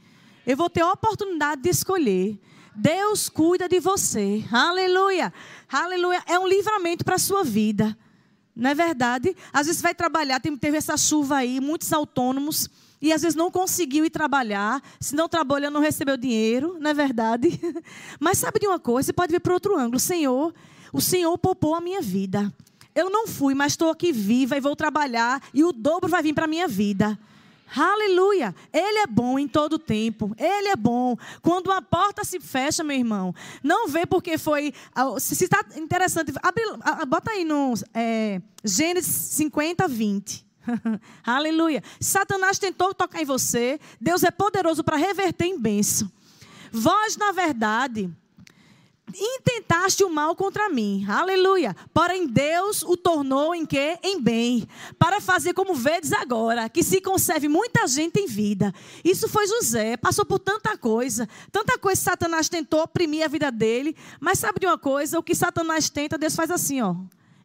Eu 0.46 0.56
vou 0.56 0.70
ter 0.70 0.80
a 0.80 0.92
oportunidade 0.92 1.62
de 1.62 1.68
escolher. 1.68 2.38
Deus 2.74 3.28
cuida 3.28 3.68
de 3.68 3.80
você. 3.80 4.44
Aleluia. 4.50 5.32
Aleluia. 5.70 6.22
É 6.26 6.38
um 6.38 6.46
livramento 6.46 7.04
para 7.04 7.16
a 7.16 7.18
sua 7.18 7.44
vida. 7.44 7.96
Não 8.54 8.70
é 8.70 8.74
verdade? 8.74 9.36
Às 9.52 9.66
vezes 9.66 9.82
vai 9.82 9.94
trabalhar, 9.94 10.40
teve 10.40 10.76
essa 10.76 10.96
chuva 10.96 11.36
aí, 11.36 11.60
muitos 11.60 11.92
autônomos, 11.92 12.68
e 13.00 13.12
às 13.12 13.22
vezes 13.22 13.36
não 13.36 13.50
conseguiu 13.50 14.04
ir 14.04 14.10
trabalhar. 14.10 14.82
Se 14.98 15.14
não 15.14 15.28
trabalhou, 15.28 15.70
não 15.70 15.80
recebeu 15.80 16.16
dinheiro, 16.16 16.76
não 16.80 16.90
é 16.90 16.94
verdade? 16.94 17.60
Mas 18.18 18.38
sabe 18.38 18.58
de 18.58 18.66
uma 18.66 18.80
coisa? 18.80 19.06
Você 19.06 19.12
pode 19.12 19.30
ver 19.30 19.40
por 19.40 19.52
outro 19.52 19.78
ângulo. 19.78 20.00
Senhor, 20.00 20.52
o 20.92 21.00
Senhor 21.00 21.36
poupou 21.38 21.74
a 21.74 21.80
minha 21.80 22.02
vida. 22.02 22.52
Eu 22.98 23.08
não 23.08 23.28
fui, 23.28 23.54
mas 23.54 23.74
estou 23.74 23.90
aqui 23.90 24.11
viva 24.11 24.56
e 24.56 24.61
vou 24.61 24.74
trabalhar 24.74 25.40
e 25.54 25.62
o 25.62 25.70
dobro 25.72 26.11
vai 26.11 26.20
vir 26.20 26.34
para 26.34 26.46
a 26.46 26.48
minha 26.48 26.66
vida. 26.66 27.16
Aleluia! 27.76 28.52
Ele 28.72 28.98
é 28.98 29.06
bom 29.06 29.38
em 29.38 29.46
todo 29.46 29.78
tempo. 29.78 30.34
Ele 30.37 30.66
é 30.66 30.74
bom. 30.74 31.16
Quando 31.40 31.68
uma 31.68 31.80
porta 31.80 32.24
se 32.24 32.40
fecha, 32.40 32.82
meu 32.82 32.96
irmão, 32.96 33.32
não 33.62 33.87
vê 33.87 34.04
porque 34.04 34.37
foi. 34.37 34.74
Se 35.20 35.44
está 35.44 35.64
interessante, 35.76 36.32
abre, 36.42 36.64
bota 37.06 37.30
aí 37.30 37.44
no 37.44 37.74
é, 37.94 38.42
Gênesis 38.64 39.14
50, 39.34 39.87
20. 39.87 40.44
Aleluia. 41.24 41.84
Satanás 42.00 42.58
tentou 42.58 42.92
tocar 42.92 43.22
em 43.22 43.24
você. 43.24 43.78
Deus 44.00 44.24
é 44.24 44.30
poderoso 44.32 44.82
para 44.82 44.96
reverter 44.96 45.44
em 45.44 45.56
bênção. 45.56 46.11
Vós, 46.72 47.16
na 47.16 47.30
verdade, 47.30 48.11
intentaste 49.14 50.05
o 50.05 50.11
mal 50.11 50.35
contra 50.35 50.68
mim. 50.68 51.05
Aleluia. 51.09 51.75
Porém, 51.92 52.27
Deus 52.27 52.83
o 52.83 52.97
tornou 52.97 53.55
em 53.55 53.64
quê? 53.64 53.99
Em 54.03 54.21
bem. 54.21 54.66
Para 54.99 55.21
fazer 55.21 55.55
como 55.55 55.75
vedes 55.75 56.12
agora, 56.12 56.68
que 56.68 56.83
se 56.83 57.01
conserve 57.01 57.49
muita 57.49 57.87
gente 57.87 58.21
em 58.21 58.27
vida. 58.27 58.73
Isso 59.05 59.29
foi 59.29 59.47
José. 59.47 59.97
Passou 59.97 60.25
por 60.25 60.38
tanta 60.38 60.77
coisa. 60.77 61.29
Tanta 61.51 61.79
coisa 61.79 62.01
Satanás 62.01 62.49
tentou 62.49 62.83
oprimir 62.83 63.25
a 63.25 63.29
vida 63.29 63.51
dele. 63.51 63.97
Mas 64.21 64.38
sabe 64.38 64.61
de 64.61 64.66
uma 64.66 64.79
coisa? 64.79 65.18
O 65.18 65.23
que 65.23 65.35
Satanás 65.35 65.90
tenta, 65.90 66.18
Deus 66.18 66.35
faz 66.35 66.51
assim, 66.51 66.81
ó. 66.81 66.94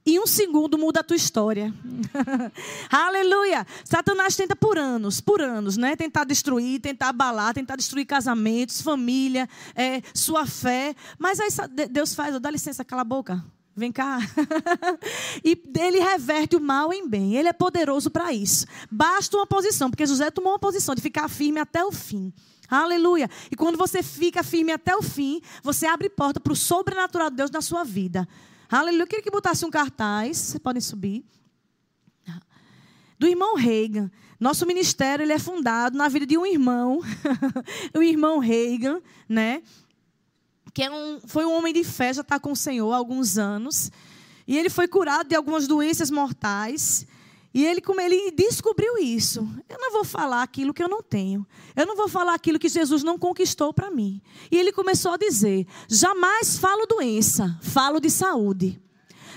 Em 0.05 0.19
um 0.19 0.27
segundo 0.27 0.77
muda 0.77 0.99
a 0.99 1.03
tua 1.03 1.15
história. 1.15 1.73
Aleluia! 2.91 3.65
Satanás 3.85 4.35
tenta 4.35 4.53
por 4.53 4.77
anos, 4.77 5.21
por 5.21 5.41
anos, 5.41 5.77
né? 5.77 5.95
Tentar 5.95 6.25
destruir, 6.25 6.81
tentar 6.81 7.09
abalar, 7.09 7.53
tentar 7.53 7.77
destruir 7.77 8.05
casamentos, 8.05 8.81
família, 8.81 9.47
é, 9.73 10.01
sua 10.13 10.45
fé. 10.45 10.93
Mas 11.17 11.39
aí 11.39 11.47
Deus 11.89 12.13
faz, 12.13 12.35
oh, 12.35 12.39
dá 12.39 12.51
licença, 12.51 12.83
cala 12.83 13.01
a 13.01 13.05
boca. 13.05 13.41
Vem 13.75 13.93
cá. 13.93 14.19
e 15.43 15.57
ele 15.79 15.99
reverte 15.99 16.57
o 16.57 16.61
mal 16.61 16.91
em 16.91 17.07
bem. 17.07 17.35
Ele 17.35 17.47
é 17.47 17.53
poderoso 17.53 18.11
para 18.11 18.33
isso. 18.33 18.65
Basta 18.91 19.37
uma 19.37 19.47
posição, 19.47 19.89
porque 19.89 20.05
José 20.05 20.29
tomou 20.29 20.51
uma 20.51 20.59
posição 20.59 20.93
de 20.93 21.01
ficar 21.01 21.29
firme 21.29 21.61
até 21.61 21.83
o 21.83 21.93
fim. 21.93 22.33
Aleluia. 22.69 23.29
E 23.49 23.55
quando 23.55 23.77
você 23.77 24.03
fica 24.03 24.43
firme 24.43 24.73
até 24.73 24.95
o 24.95 25.01
fim, 25.01 25.41
você 25.63 25.85
abre 25.85 26.09
porta 26.09 26.39
para 26.39 26.53
o 26.53 26.55
sobrenatural 26.55 27.29
de 27.29 27.37
Deus 27.37 27.51
na 27.51 27.61
sua 27.61 27.83
vida. 27.83 28.27
Aleluia. 28.73 29.03
Eu 29.03 29.07
queria 29.07 29.21
que 29.21 29.29
botasse 29.29 29.63
um 29.63 29.69
cartaz. 29.69 30.35
Vocês 30.35 30.57
podem 30.59 30.81
subir. 30.81 31.23
Do 33.19 33.27
irmão 33.27 33.55
Reagan. 33.55 34.09
Nosso 34.39 34.65
ministério 34.65 35.23
ele 35.23 35.31
é 35.31 35.37
fundado 35.37 35.95
na 35.95 36.09
vida 36.09 36.25
de 36.25 36.37
um 36.39 36.45
irmão, 36.45 36.99
o 37.95 38.01
irmão 38.01 38.39
Reagan, 38.39 38.99
né? 39.29 39.61
Que 40.73 40.83
é 40.83 40.91
um, 40.91 41.21
foi 41.25 41.45
um 41.45 41.53
homem 41.53 41.71
de 41.71 41.83
fé, 41.83 42.11
já 42.11 42.21
está 42.21 42.39
com 42.39 42.51
o 42.51 42.55
Senhor 42.55 42.91
há 42.91 42.97
alguns 42.97 43.37
anos. 43.37 43.91
E 44.47 44.57
ele 44.57 44.71
foi 44.71 44.87
curado 44.87 45.29
de 45.29 45.35
algumas 45.35 45.67
doenças 45.67 46.09
mortais. 46.09 47.05
E 47.53 47.63
ele, 47.63 47.81
como 47.81 48.01
ele 48.01 48.31
descobriu 48.31 48.97
isso, 48.97 49.47
eu 49.69 49.77
não 49.79 49.91
vou 49.91 50.03
falar 50.03 50.41
aquilo 50.41 50.73
que 50.73 50.81
eu 50.81 50.89
não 50.89 51.03
tenho. 51.03 51.45
Eu 51.75 51.85
não 51.85 51.95
vou 51.95 52.07
falar 52.07 52.33
aquilo 52.33 52.57
que 52.57 52.67
Jesus 52.67 53.03
não 53.03 53.19
conquistou 53.19 53.71
para 53.71 53.91
mim. 53.91 54.19
E 54.51 54.57
ele 54.57 54.71
começou 54.71 55.11
a 55.11 55.17
dizer: 55.17 55.67
jamais 55.87 56.57
falo 56.57 56.87
doença, 56.87 57.57
falo 57.61 57.99
de 57.99 58.09
saúde. 58.09 58.81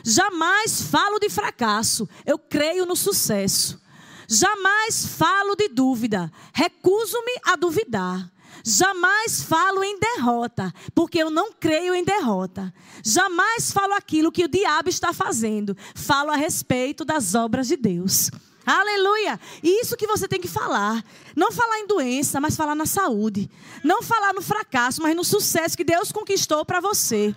Jamais 0.03 0.83
falo 0.83 1.19
de 1.19 1.29
fracasso, 1.29 2.09
eu 2.25 2.39
creio 2.39 2.87
no 2.87 2.97
sucesso. 2.97 3.81
Jamais 4.29 5.07
falo 5.07 5.55
de 5.55 5.69
dúvida, 5.69 6.33
recuso-me 6.53 7.33
a 7.45 7.57
duvidar. 7.57 8.33
Jamais 8.69 9.43
falo 9.43 9.85
em 9.85 9.97
derrota, 10.01 10.73
porque 10.93 11.19
eu 11.19 11.31
não 11.31 11.53
creio 11.53 11.95
em 11.95 12.03
derrota. 12.03 12.75
Jamais 13.05 13.71
falo 13.71 13.95
aquilo 13.95 14.33
que 14.33 14.45
o 14.45 14.49
diabo 14.49 14.89
está 14.89 15.13
fazendo. 15.13 15.77
Falo 15.95 16.33
a 16.33 16.37
respeito 16.37 17.05
das 17.05 17.37
obras 17.37 17.69
de 17.69 17.77
Deus. 17.77 18.29
Aleluia! 18.67 19.39
E 19.63 19.81
isso 19.81 19.97
que 19.97 20.09
você 20.09 20.27
tem 20.27 20.41
que 20.41 20.49
falar. 20.49 21.05
Não 21.37 21.53
falar 21.53 21.79
em 21.79 21.87
doença, 21.87 22.41
mas 22.41 22.57
falar 22.57 22.75
na 22.75 22.85
saúde. 22.85 23.49
Não 23.85 24.03
falar 24.03 24.35
no 24.35 24.43
fracasso, 24.43 25.01
mas 25.01 25.15
no 25.15 25.23
sucesso 25.23 25.77
que 25.77 25.85
Deus 25.85 26.11
conquistou 26.11 26.65
para 26.65 26.81
você. 26.81 27.33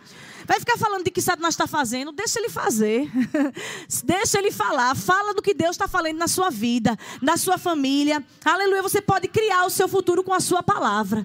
Vai 0.50 0.60
ficar 0.60 0.80
falando 0.80 1.04
de 1.04 1.12
que 1.12 1.22
Satanás 1.22 1.54
está 1.54 1.68
fazendo? 1.68 2.12
Deixa 2.12 2.40
ele 2.40 2.50
fazer. 2.50 3.08
Deixa 4.04 4.40
ele 4.40 4.52
falar. 4.52 4.96
Fala 4.96 5.32
do 5.32 5.44
que 5.44 5.54
Deus 5.54 5.72
está 5.72 5.88
falando 5.88 6.18
na 6.18 6.28
sua 6.28 6.50
vida, 6.50 6.98
na 7.22 7.38
sua 7.38 7.60
família. 7.60 8.26
Aleluia. 8.44 8.82
Você 8.82 9.00
pode 9.00 9.28
criar 9.28 9.68
o 9.68 9.70
seu 9.70 9.88
futuro 9.88 10.24
com 10.24 10.34
a 10.34 10.40
sua 10.40 10.64
palavra. 10.64 11.24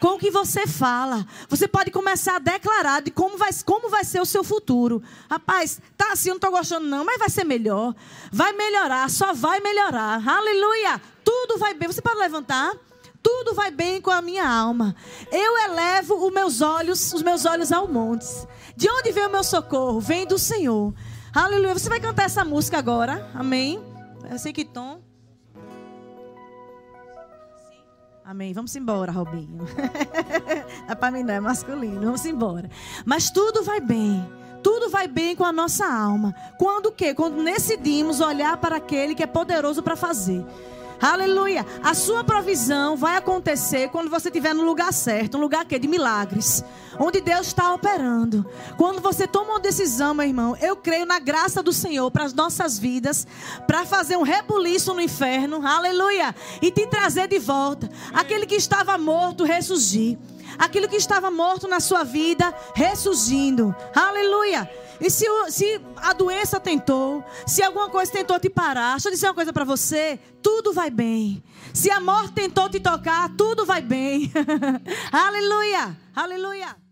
Com 0.00 0.14
o 0.14 0.18
que 0.18 0.30
você 0.30 0.66
fala. 0.66 1.26
Você 1.48 1.66
pode 1.66 1.90
começar 1.90 2.36
a 2.36 2.38
declarar 2.38 3.02
de 3.02 3.10
como 3.10 3.38
vai, 3.38 3.50
como 3.64 3.88
vai 3.88 4.04
ser 4.04 4.20
o 4.20 4.26
seu 4.26 4.44
futuro. 4.44 5.02
Rapaz, 5.30 5.80
tá 5.96 6.12
assim, 6.12 6.28
eu 6.28 6.34
não 6.34 6.36
estou 6.36 6.50
gostando, 6.50 6.86
não, 6.86 7.04
mas 7.04 7.18
vai 7.18 7.30
ser 7.30 7.44
melhor. 7.44 7.94
Vai 8.30 8.52
melhorar, 8.52 9.08
só 9.08 9.32
vai 9.32 9.60
melhorar. 9.60 10.26
Aleluia. 10.26 11.00
Tudo 11.24 11.58
vai 11.58 11.74
bem. 11.74 11.88
Você 11.88 12.02
pode 12.02 12.18
levantar? 12.18 12.72
tudo 13.26 13.54
vai 13.54 13.72
bem 13.72 14.00
com 14.00 14.12
a 14.12 14.22
minha 14.22 14.48
alma. 14.48 14.94
Eu 15.32 15.58
elevo 15.58 16.24
os 16.24 16.32
meus 16.32 16.60
olhos, 16.60 17.12
os 17.12 17.22
meus 17.22 17.44
olhos 17.44 17.72
ao 17.72 17.88
montes. 17.88 18.46
De 18.76 18.88
onde 18.88 19.10
vem 19.10 19.26
o 19.26 19.30
meu 19.30 19.42
socorro? 19.42 19.98
Vem 19.98 20.24
do 20.24 20.38
Senhor. 20.38 20.94
Aleluia. 21.34 21.74
Você 21.74 21.88
vai 21.88 21.98
cantar 21.98 22.26
essa 22.26 22.44
música 22.44 22.78
agora. 22.78 23.28
Amém. 23.34 23.82
Eu 24.30 24.38
sei 24.38 24.52
que 24.52 24.64
tom. 24.64 25.00
Amém. 28.26 28.52
Vamos 28.52 28.74
embora, 28.74 29.12
Robinho. 29.12 29.64
é 30.88 30.94
para 30.96 31.12
mim 31.12 31.22
não, 31.22 31.34
é 31.34 31.38
masculino. 31.38 32.00
Vamos 32.00 32.26
embora. 32.26 32.68
Mas 33.04 33.30
tudo 33.30 33.62
vai 33.62 33.80
bem. 33.80 34.28
Tudo 34.64 34.90
vai 34.90 35.06
bem 35.06 35.36
com 35.36 35.44
a 35.44 35.52
nossa 35.52 35.86
alma. 35.86 36.34
Quando 36.58 36.86
o 36.86 36.92
quê? 36.92 37.14
Quando 37.14 37.44
decidimos 37.44 38.20
olhar 38.20 38.56
para 38.56 38.78
aquele 38.78 39.14
que 39.14 39.22
é 39.22 39.28
poderoso 39.28 39.80
para 39.80 39.94
fazer. 39.94 40.44
Aleluia. 41.00 41.66
A 41.82 41.94
sua 41.94 42.24
provisão 42.24 42.96
vai 42.96 43.16
acontecer 43.16 43.88
quando 43.88 44.10
você 44.10 44.28
estiver 44.28 44.54
no 44.54 44.64
lugar 44.64 44.92
certo, 44.92 45.36
um 45.36 45.40
lugar 45.40 45.64
que 45.64 45.78
de 45.78 45.86
milagres, 45.86 46.64
onde 46.98 47.20
Deus 47.20 47.48
está 47.48 47.74
operando. 47.74 48.46
Quando 48.76 49.00
você 49.00 49.26
toma 49.26 49.52
uma 49.52 49.60
decisão, 49.60 50.14
meu 50.14 50.26
irmão, 50.26 50.56
eu 50.60 50.74
creio 50.76 51.04
na 51.04 51.18
graça 51.18 51.62
do 51.62 51.72
Senhor 51.72 52.10
para 52.10 52.24
as 52.24 52.32
nossas 52.32 52.78
vidas, 52.78 53.26
para 53.66 53.84
fazer 53.84 54.16
um 54.16 54.22
rebuliço 54.22 54.94
no 54.94 55.00
inferno. 55.00 55.66
Aleluia. 55.66 56.34
E 56.62 56.70
te 56.70 56.86
trazer 56.86 57.28
de 57.28 57.38
volta 57.38 57.90
aquele 58.12 58.46
que 58.46 58.54
estava 58.54 58.96
morto 58.96 59.44
ressurgir. 59.44 60.18
Aquilo 60.58 60.88
que 60.88 60.96
estava 60.96 61.30
morto 61.30 61.68
na 61.68 61.80
sua 61.80 62.02
vida 62.02 62.54
ressurgindo. 62.74 63.74
Aleluia. 63.94 64.70
E 65.00 65.10
se, 65.10 65.26
se 65.48 65.80
a 65.96 66.12
doença 66.12 66.58
tentou, 66.58 67.24
se 67.46 67.62
alguma 67.62 67.88
coisa 67.88 68.10
tentou 68.10 68.38
te 68.38 68.48
parar, 68.48 68.92
deixa 68.92 69.08
eu 69.08 69.12
dizer 69.12 69.26
uma 69.28 69.34
coisa 69.34 69.52
para 69.52 69.64
você: 69.64 70.18
tudo 70.42 70.72
vai 70.72 70.90
bem. 70.90 71.42
Se 71.74 71.90
a 71.90 72.00
morte 72.00 72.32
tentou 72.32 72.68
te 72.68 72.80
tocar, 72.80 73.28
tudo 73.36 73.66
vai 73.66 73.82
bem. 73.82 74.32
aleluia, 75.12 75.96
aleluia. 76.14 76.85